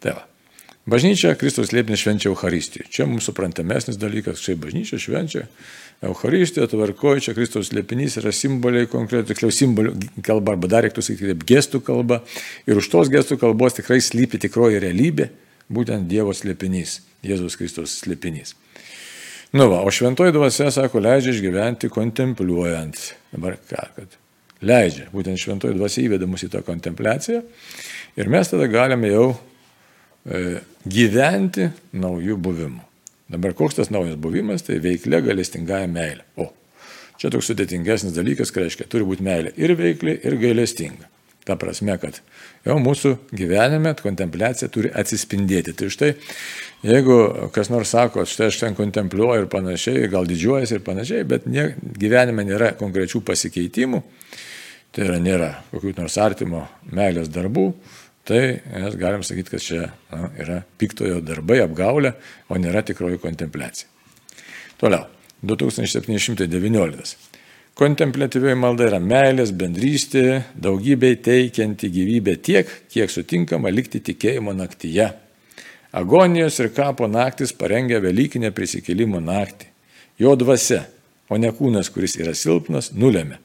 Tai 0.00 0.16
va. 0.16 0.24
Bažnyčia 0.86 1.32
Kristus 1.34 1.72
liepnė 1.74 1.96
švenčia 1.98 2.28
Euharistiją. 2.30 2.84
Čia 2.86 3.08
mums 3.10 3.26
suprantamesnis 3.26 3.96
dalykas, 3.98 4.38
štai 4.38 4.54
bažnyčia 4.62 5.00
švenčia 5.02 5.40
Euharistiją, 6.06 6.68
tvarkoja, 6.70 7.24
čia 7.24 7.32
Kristus 7.34 7.72
liepinys 7.74 8.20
yra 8.20 8.30
simboliai 8.30 8.86
konkrečiai, 8.90 9.26
tiksliau 9.32 9.50
simbolių 9.50 9.96
kalba, 10.22 10.54
arba 10.54 10.70
dar 10.70 10.86
reiktų 10.86 11.02
sakyti, 11.02 11.32
kaip 11.32 11.42
gestų 11.48 11.80
kalba. 11.88 12.20
Ir 12.70 12.78
už 12.78 12.90
tos 12.92 13.10
gestų 13.10 13.38
kalbos 13.40 13.74
tikrai 13.80 13.98
slypi 14.04 14.38
tikroji 14.44 14.78
realybė 14.84 15.26
būtent 15.74 16.06
Dievo 16.06 16.30
slėpinys, 16.36 17.00
Jėzus 17.26 17.58
Kristus 17.58 17.96
slėpinys. 18.04 18.54
Nu 19.56 19.66
va, 19.72 19.80
o 19.82 19.90
šventoji 19.90 20.36
dvasia, 20.36 20.70
sako, 20.70 21.02
leidžia 21.02 21.34
išgyventi 21.34 21.90
kontempliuojant. 21.90 23.02
Dabar 23.34 23.58
ką, 23.66 23.88
kad 23.98 24.16
leidžia, 24.62 25.10
būtent 25.10 25.42
šventoji 25.42 25.74
dvasia 25.78 26.06
įveda 26.06 26.30
mus 26.30 26.46
į 26.46 26.52
tą 26.54 26.62
kontempliaciją 26.66 27.42
ir 28.16 28.30
mes 28.32 28.54
tada 28.54 28.70
galime 28.70 29.10
jau 29.10 29.28
gyventi 30.26 31.70
naujų 31.94 32.36
buvimų. 32.42 32.82
Dabar 33.30 33.56
koks 33.58 33.80
tas 33.80 33.90
naujas 33.90 34.18
buvimas, 34.22 34.62
tai 34.66 34.78
veiklė 34.82 35.20
galestingąją 35.26 35.90
meilę. 35.90 36.22
O, 36.38 36.48
čia 37.18 37.30
toks 37.34 37.50
sudėtingesnis 37.50 38.14
dalykas, 38.14 38.52
kai 38.54 38.66
reiškia, 38.66 38.86
turi 38.90 39.06
būti 39.06 39.26
meilė 39.26 39.52
ir 39.58 39.74
veikli, 39.78 40.14
ir 40.22 40.38
gailestinga. 40.42 41.10
Ta 41.46 41.54
prasme, 41.58 41.94
kad 42.02 42.16
jau 42.66 42.74
mūsų 42.82 43.12
gyvenime 43.38 43.92
kontempliacija 43.98 44.66
turi 44.74 44.90
atsispindėti. 44.90 45.76
Tai 45.78 45.90
štai, 45.94 46.08
jeigu 46.86 47.18
kas 47.54 47.70
nors 47.70 47.92
sako, 47.94 48.24
štai 48.26 48.48
aš 48.50 48.58
ten 48.64 48.78
kontempliuoju 48.78 49.44
ir 49.44 49.50
panašiai, 49.52 50.08
gal 50.10 50.26
didžiuojasi 50.26 50.78
ir 50.78 50.82
panašiai, 50.86 51.26
bet 51.30 51.46
nie, 51.50 51.68
gyvenime 52.02 52.42
nėra 52.46 52.72
konkrečių 52.78 53.22
pasikeitimų, 53.26 54.02
tai 54.90 55.06
yra 55.06 55.20
nėra 55.22 55.52
kokių 55.70 55.94
nors 56.00 56.18
artimo 56.18 56.64
meilės 56.90 57.30
darbų, 57.30 57.68
tai 58.26 58.40
mes 58.72 58.96
galim 58.98 59.22
sakyti, 59.26 59.52
kad 59.54 59.62
čia 59.62 59.84
na, 60.10 60.30
yra 60.42 60.60
piktojo 60.80 61.20
darbai, 61.24 61.60
apgaulė, 61.64 62.16
o 62.50 62.58
nėra 62.58 62.82
tikroji 62.86 63.20
kontempliacija. 63.22 63.88
Toliau, 64.80 65.06
2719. 65.46 67.16
Kontemplatyvioji 67.76 68.56
malda 68.56 68.86
yra 68.88 68.98
meilės, 69.04 69.52
bendrystė, 69.52 70.42
daugybei 70.56 71.18
teikianti 71.20 71.90
gyvybę 71.92 72.38
tiek, 72.40 72.70
kiek 72.88 73.12
sutinkama 73.12 73.68
likti 73.68 74.00
tikėjimo 74.00 74.54
naktyje. 74.56 75.10
Agonijos 75.96 76.56
ir 76.60 76.70
kapo 76.76 77.08
naktis 77.08 77.52
parengia 77.56 78.00
Velykinę 78.04 78.50
prisikėlimo 78.56 79.20
naktį. 79.20 79.68
Jo 80.20 80.32
dvasia, 80.40 80.86
o 81.28 81.36
ne 81.36 81.52
kūnas, 81.52 81.92
kuris 81.92 82.16
yra 82.16 82.32
silpnas, 82.36 82.90
nulėmė, 82.96 83.38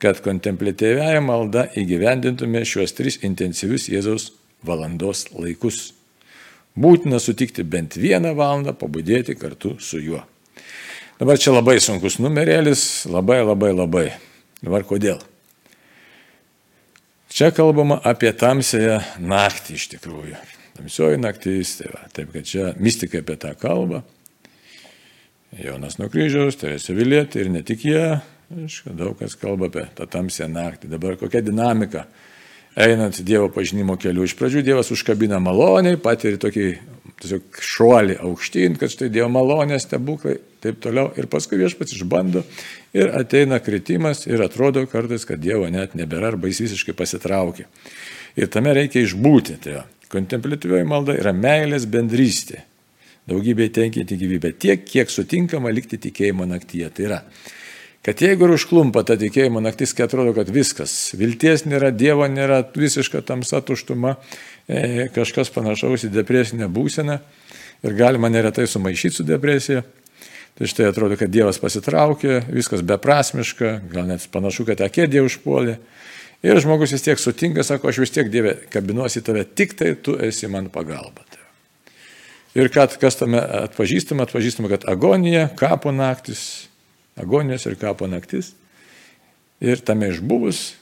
kad 0.00 0.20
kontemplatyviaja 0.24 1.20
malda 1.24 1.66
įgyvendintume 1.76 2.62
šiuos 2.64 2.94
tris 2.96 3.20
intensyvius 3.26 3.88
Jėzaus 3.92 4.30
valandos 4.66 5.26
laikus. 5.34 5.90
Būtina 6.80 7.18
sutikti 7.20 7.64
bent 7.66 7.98
vieną 8.00 8.32
valandą 8.38 8.72
pabudėti 8.78 9.36
kartu 9.36 9.74
su 9.82 10.00
juo. 10.00 10.22
Dabar 11.20 11.36
čia 11.36 11.52
labai 11.52 11.76
sunkus 11.84 12.16
numerėlis, 12.22 13.04
labai 13.10 13.42
labai 13.42 13.74
labai. 13.74 14.06
Dabar 14.64 14.86
kodėl? 14.88 15.20
Čia 17.30 17.50
kalbama 17.54 18.00
apie 18.04 18.32
tamsąją 18.32 18.96
naktį 19.20 19.76
iš 19.76 19.84
tikrųjų. 19.92 20.38
Tamsioji 20.80 21.20
naktis, 21.20 21.76
tai 21.78 21.90
va, 21.92 22.06
taip 22.16 22.32
kad 22.32 22.48
čia 22.48 22.72
mystikai 22.80 23.20
apie 23.20 23.36
tą 23.40 23.52
kalbą. 23.60 24.00
Jonas 25.60 25.98
nuo 26.00 26.08
kryžiaus, 26.08 26.56
Teresė 26.56 26.94
Vilietė 26.96 27.44
ir 27.44 27.50
ne 27.52 27.60
tik 27.66 27.84
jie, 27.84 28.04
aišku, 28.50 28.94
daug 28.98 29.18
kas 29.18 29.36
kalba 29.38 29.70
apie 29.70 29.86
tą 29.96 30.06
tamsę 30.10 30.48
naktį. 30.50 30.90
Dabar 30.90 31.18
kokia 31.20 31.42
dinamika 31.44 32.06
einant 32.78 33.20
Dievo 33.26 33.50
pažinimo 33.52 33.96
keliu. 34.00 34.24
Iš 34.26 34.36
pradžių 34.38 34.62
Dievas 34.66 34.90
užkabina 34.94 35.40
maloniai, 35.42 35.98
patiri 36.00 36.40
tokį 36.40 36.66
tiesiog 37.20 37.60
šuolį 37.60 38.16
aukštyn, 38.24 38.78
kad 38.80 38.92
štai 38.92 39.10
Dievo 39.12 39.28
malonės 39.32 39.84
stebuklai, 39.86 40.38
taip 40.64 40.80
toliau. 40.82 41.10
Ir 41.18 41.28
paskui 41.30 41.60
viešpats 41.60 41.94
išbando 41.98 42.44
ir 42.96 43.12
ateina 43.16 43.60
kritimas 43.62 44.24
ir 44.30 44.42
atrodo 44.44 44.86
kartais, 44.90 45.26
kad 45.28 45.42
Dievo 45.42 45.68
net 45.70 45.96
nebėra 45.98 46.32
arba 46.34 46.50
jis 46.50 46.64
visiškai 46.66 46.96
pasitraukia. 46.96 47.68
Ir 48.38 48.50
tame 48.52 48.74
reikia 48.76 49.02
išbūti. 49.04 49.58
Tai 49.64 49.84
kontemplatyvioji 50.10 50.88
malda 50.88 51.16
yra 51.18 51.34
meilės 51.36 51.86
bendrystė. 51.90 52.64
Daugybė 53.30 53.68
tenkinti 53.70 54.16
gyvybę 54.18 54.54
tiek, 54.58 54.82
kiek 54.86 55.10
sutinkama 55.12 55.70
likti 55.74 56.00
tikėjimo 56.00 56.46
naktyje. 56.50 56.88
Tai 56.96 57.04
yra, 57.06 57.18
kad 58.06 58.22
jeigu 58.22 58.46
ir 58.46 58.54
užklumpa 58.56 59.02
ta 59.04 59.16
tikėjimo 59.20 59.60
naktis, 59.64 59.92
kai 59.96 60.06
atrodo, 60.06 60.32
kad 60.36 60.48
viskas, 60.52 61.12
vilties 61.18 61.66
nėra, 61.68 61.90
Dievo 61.92 62.28
nėra, 62.30 62.62
visiška 62.76 63.20
tamsa 63.26 63.60
tuštuma, 63.64 64.16
E, 64.70 65.08
kažkas 65.10 65.50
panašaus 65.50 66.04
į 66.06 66.12
depresinę 66.14 66.68
būseną 66.70 67.16
ir 67.82 67.96
galima 67.98 68.28
neretai 68.30 68.68
sumaišyti 68.70 69.18
su 69.18 69.26
depresija. 69.26 69.82
Tai 70.58 70.68
štai 70.68 70.90
atrodo, 70.90 71.16
kad 71.18 71.30
Dievas 71.32 71.58
pasitraukė, 71.62 72.42
viskas 72.52 72.82
beprasmiška, 72.86 73.72
gal 73.90 74.06
net 74.10 74.26
panašu, 74.30 74.66
kad 74.68 74.82
akėdė 74.84 75.24
užpuolė. 75.24 75.78
Ir 76.46 76.60
žmogus 76.62 76.92
vis 76.94 77.04
tiek 77.06 77.20
sutinka, 77.20 77.64
sako, 77.66 77.90
aš 77.90 78.02
vis 78.04 78.14
tiek 78.14 78.30
Dieve 78.30 78.54
kabinuosi 78.72 79.24
tave, 79.24 79.42
tik 79.44 79.74
tai 79.78 79.94
tu 79.96 80.14
esi 80.20 80.50
man 80.50 80.68
pagalba. 80.72 81.24
Ir 82.58 82.66
kad, 82.74 82.96
kas 82.98 83.18
tame 83.18 83.38
atpažįstama, 83.38 84.26
atpažįstama, 84.26 84.70
kad 84.72 84.86
agonija, 84.90 85.48
kapo 85.58 85.92
naktis, 85.94 86.69
agonijos 87.20 87.66
ir 87.68 87.78
kapo 87.80 88.08
naktis. 88.10 88.54
Ir 89.60 89.82
tame 89.84 90.08
išbuvus 90.08 90.80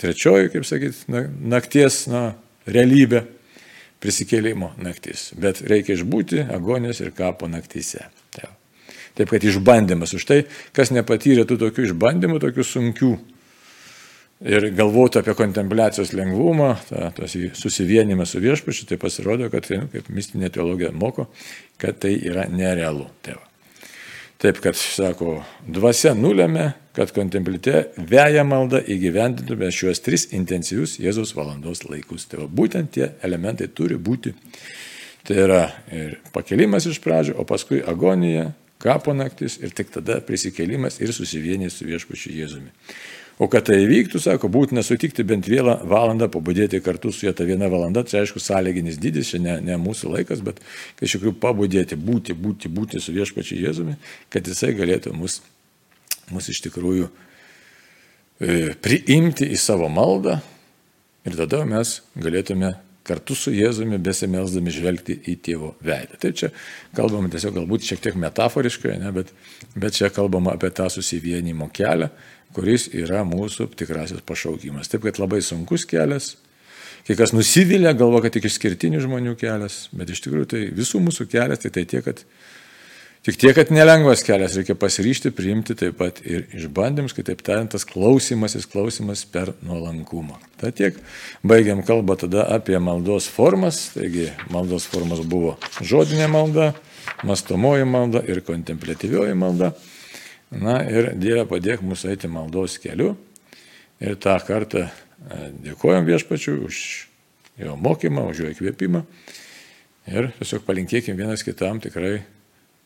Trečioji, 0.00 0.48
kaip 0.48 0.64
sakyt, 0.64 1.02
nakties 1.44 2.06
na, 2.08 2.32
realybė- 2.64 3.24
prisikėlimo 4.02 4.72
naktis. 4.80 5.30
Bet 5.36 5.60
reikia 5.60 5.98
išbūti 5.98 6.46
agonijos 6.48 7.02
ir 7.04 7.10
kapo 7.12 7.48
naktyse. 7.48 8.06
Taip. 8.32 9.28
Kad 9.28 9.44
išbandymas 9.44 10.14
už 10.16 10.24
tai, 10.24 10.44
kas 10.72 10.88
nepatyrė 10.94 11.44
tų 11.44 11.58
tokių 11.60 11.90
išbandymų, 11.90 12.38
tokių 12.40 12.64
sunkių 12.64 13.10
ir 14.40 14.70
galvotų 14.72 15.20
apie 15.20 15.34
kontempliacijos 15.36 16.14
lengvumą, 16.16 16.70
tą, 16.88 17.10
tas 17.18 17.36
susivienimą 17.60 18.24
su 18.24 18.40
viešpačiu, 18.40 18.86
tai 18.88 18.96
pasirodo, 18.96 19.50
kad, 19.52 19.66
tai, 19.66 19.82
nu, 19.82 19.90
kaip 19.92 20.08
mistinė 20.08 20.48
teologija 20.54 20.94
moko, 20.96 21.28
kad 21.76 22.00
tai 22.00 22.14
yra 22.16 22.48
nerealu. 22.48 23.10
Taip. 23.20 23.49
Taip, 24.40 24.56
kad, 24.64 24.72
sako, 24.72 25.42
dvasia 25.68 26.14
nulėmė, 26.16 26.70
kad 26.96 27.10
kontemplite 27.12 27.90
veja 28.08 28.40
malda 28.48 28.78
įgyvendintume 28.80 29.68
šiuos 29.68 30.00
tris 30.00 30.24
intensyvius 30.32 30.94
Jėzaus 30.96 31.34
valandos 31.36 31.84
laikus. 31.84 32.24
Tai 32.24 32.46
va, 32.46 32.46
būtent 32.48 32.88
tie 32.94 33.10
elementai 33.26 33.68
turi 33.68 33.98
būti. 34.00 34.32
Tai 35.28 35.36
yra 35.44 35.60
ir 35.92 36.16
pakelimas 36.32 36.88
iš 36.88 37.02
pradžio, 37.04 37.36
o 37.36 37.44
paskui 37.44 37.82
agonija, 37.84 38.48
kapo 38.80 39.12
naktis 39.12 39.58
ir 39.60 39.76
tik 39.76 39.92
tada 39.92 40.22
prisikėlimas 40.24 40.96
ir 41.04 41.12
susivienys 41.12 41.76
su 41.76 41.90
viešpačiu 41.90 42.32
Jėzumi. 42.40 42.72
O 43.40 43.46
kad 43.48 43.64
tai 43.70 43.78
įvyktų, 43.86 44.20
sako, 44.20 44.50
būtina 44.52 44.82
sutikti 44.84 45.24
bent 45.24 45.46
vieną 45.48 45.78
valandą 45.88 46.26
pabudėti 46.28 46.82
kartu 46.84 47.08
su 47.08 47.24
juo. 47.24 47.32
Ta 47.32 47.46
viena 47.48 47.70
valanda, 47.72 48.02
čia 48.04 48.18
aišku, 48.20 48.42
sąlyginis 48.42 48.98
dydis, 49.00 49.30
čia 49.32 49.40
ne, 49.40 49.54
ne 49.64 49.78
mūsų 49.80 50.10
laikas, 50.12 50.42
bet 50.44 50.60
kai 50.98 51.08
iš 51.08 51.16
tikrųjų 51.16 51.38
pabudėti, 51.40 51.96
būti, 51.96 52.36
būti, 52.36 52.68
būti 52.68 53.00
su 53.00 53.16
viešpačiu 53.16 53.56
Jėzumi, 53.62 53.96
kad 54.28 54.44
jisai 54.44 54.74
galėtų 54.76 55.14
mus 55.16 55.40
mus 56.34 56.50
iš 56.50 56.62
tikrųjų 56.66 57.08
e, 58.40 58.76
priimti 58.82 59.48
į 59.50 59.58
savo 59.60 59.90
maldą 59.92 60.38
ir 61.26 61.36
tada 61.38 61.64
mes 61.68 61.98
galėtume 62.18 62.74
kartu 63.06 63.34
su 63.34 63.52
Jėzumi 63.54 63.98
besimelsdami 64.02 64.72
žvelgti 64.74 65.16
į 65.32 65.36
tėvo 65.42 65.72
veidą. 65.82 66.18
Tai 66.20 66.30
čia 66.36 66.50
kalbama 66.94 67.30
tiesiog 67.32 67.56
galbūt 67.56 67.86
šiek 67.88 68.02
tiek 68.04 68.18
metaforiškai, 68.20 68.98
ne, 69.00 69.10
bet, 69.16 69.32
bet 69.74 69.96
čia 69.96 70.12
kalbama 70.14 70.54
apie 70.54 70.70
tą 70.76 70.86
susivienimo 70.92 71.70
kelią, 71.74 72.10
kuris 72.56 72.88
yra 72.92 73.24
mūsų 73.28 73.70
tikrasis 73.78 74.22
pašaukimas. 74.26 74.90
Taip, 74.90 75.04
kad 75.06 75.20
labai 75.22 75.42
sunkus 75.44 75.86
kelias, 75.88 76.34
kai 77.06 77.16
kas 77.18 77.34
nusivylė, 77.36 77.92
galvo, 77.98 78.22
kad 78.24 78.34
tik 78.36 78.48
išskirtinių 78.50 79.02
žmonių 79.04 79.36
kelias, 79.40 79.84
bet 79.96 80.12
iš 80.12 80.24
tikrųjų 80.26 80.50
tai 80.54 80.64
visų 80.76 81.02
mūsų 81.06 81.28
kelias, 81.30 81.62
tai 81.62 81.72
tai 81.74 81.86
tiek, 81.88 82.06
kad 82.06 82.24
Tik 83.20 83.36
tiek, 83.36 83.52
kad 83.52 83.68
nelengvas 83.68 84.22
kelias, 84.24 84.54
reikia 84.56 84.72
pasiryšti 84.80 85.28
priimti 85.36 85.74
taip 85.76 85.98
pat 85.98 86.22
ir 86.24 86.46
išbandymus, 86.56 87.12
kitaip 87.12 87.42
tariant, 87.44 87.68
tas 87.74 87.84
klausimasis, 87.84 88.64
klausimas 88.64 89.26
per 89.28 89.50
nuolankumą. 89.60 90.38
Tai 90.56 90.70
tiek, 90.72 90.96
baigiam 91.44 91.82
kalbą 91.84 92.16
tada 92.22 92.46
apie 92.56 92.80
maldos 92.80 93.26
formas. 93.28 93.90
Taigi, 93.92 94.30
maldos 94.48 94.88
formas 94.88 95.20
buvo 95.20 95.58
žodinė 95.84 96.30
malda, 96.32 96.70
mastomoji 97.28 97.84
malda 97.84 98.24
ir 98.24 98.40
kontemplatyvioji 98.46 99.36
malda. 99.36 99.74
Na 100.50 100.80
ir 100.82 101.12
Dieve 101.14 101.44
padėk 101.46 101.84
mūsų 101.86 102.10
eiti 102.14 102.30
maldos 102.30 102.78
keliu. 102.82 103.14
Ir 104.02 104.16
tą 104.18 104.34
kartą 104.42 104.86
e, 104.88 104.90
dėkojom 105.68 106.08
viešpačiu 106.08 106.56
už 106.66 106.82
jo 107.60 107.76
mokymą, 107.76 108.26
už 108.32 108.42
jo 108.42 108.52
įkvėpimą. 108.54 109.04
Ir 110.10 110.32
tiesiog 110.40 110.64
palinkėkim 110.66 111.18
vienas 111.18 111.44
kitam 111.46 111.78
tikrai 111.82 112.22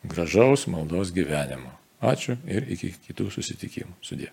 gražaus 0.05 0.67
maldos 0.69 1.15
gyvenimo. 1.15 1.73
Ačiū 2.05 2.37
ir 2.51 2.69
iki 2.75 2.93
kitų 3.07 3.31
susitikimų. 3.33 3.95
Sudė. 4.05 4.33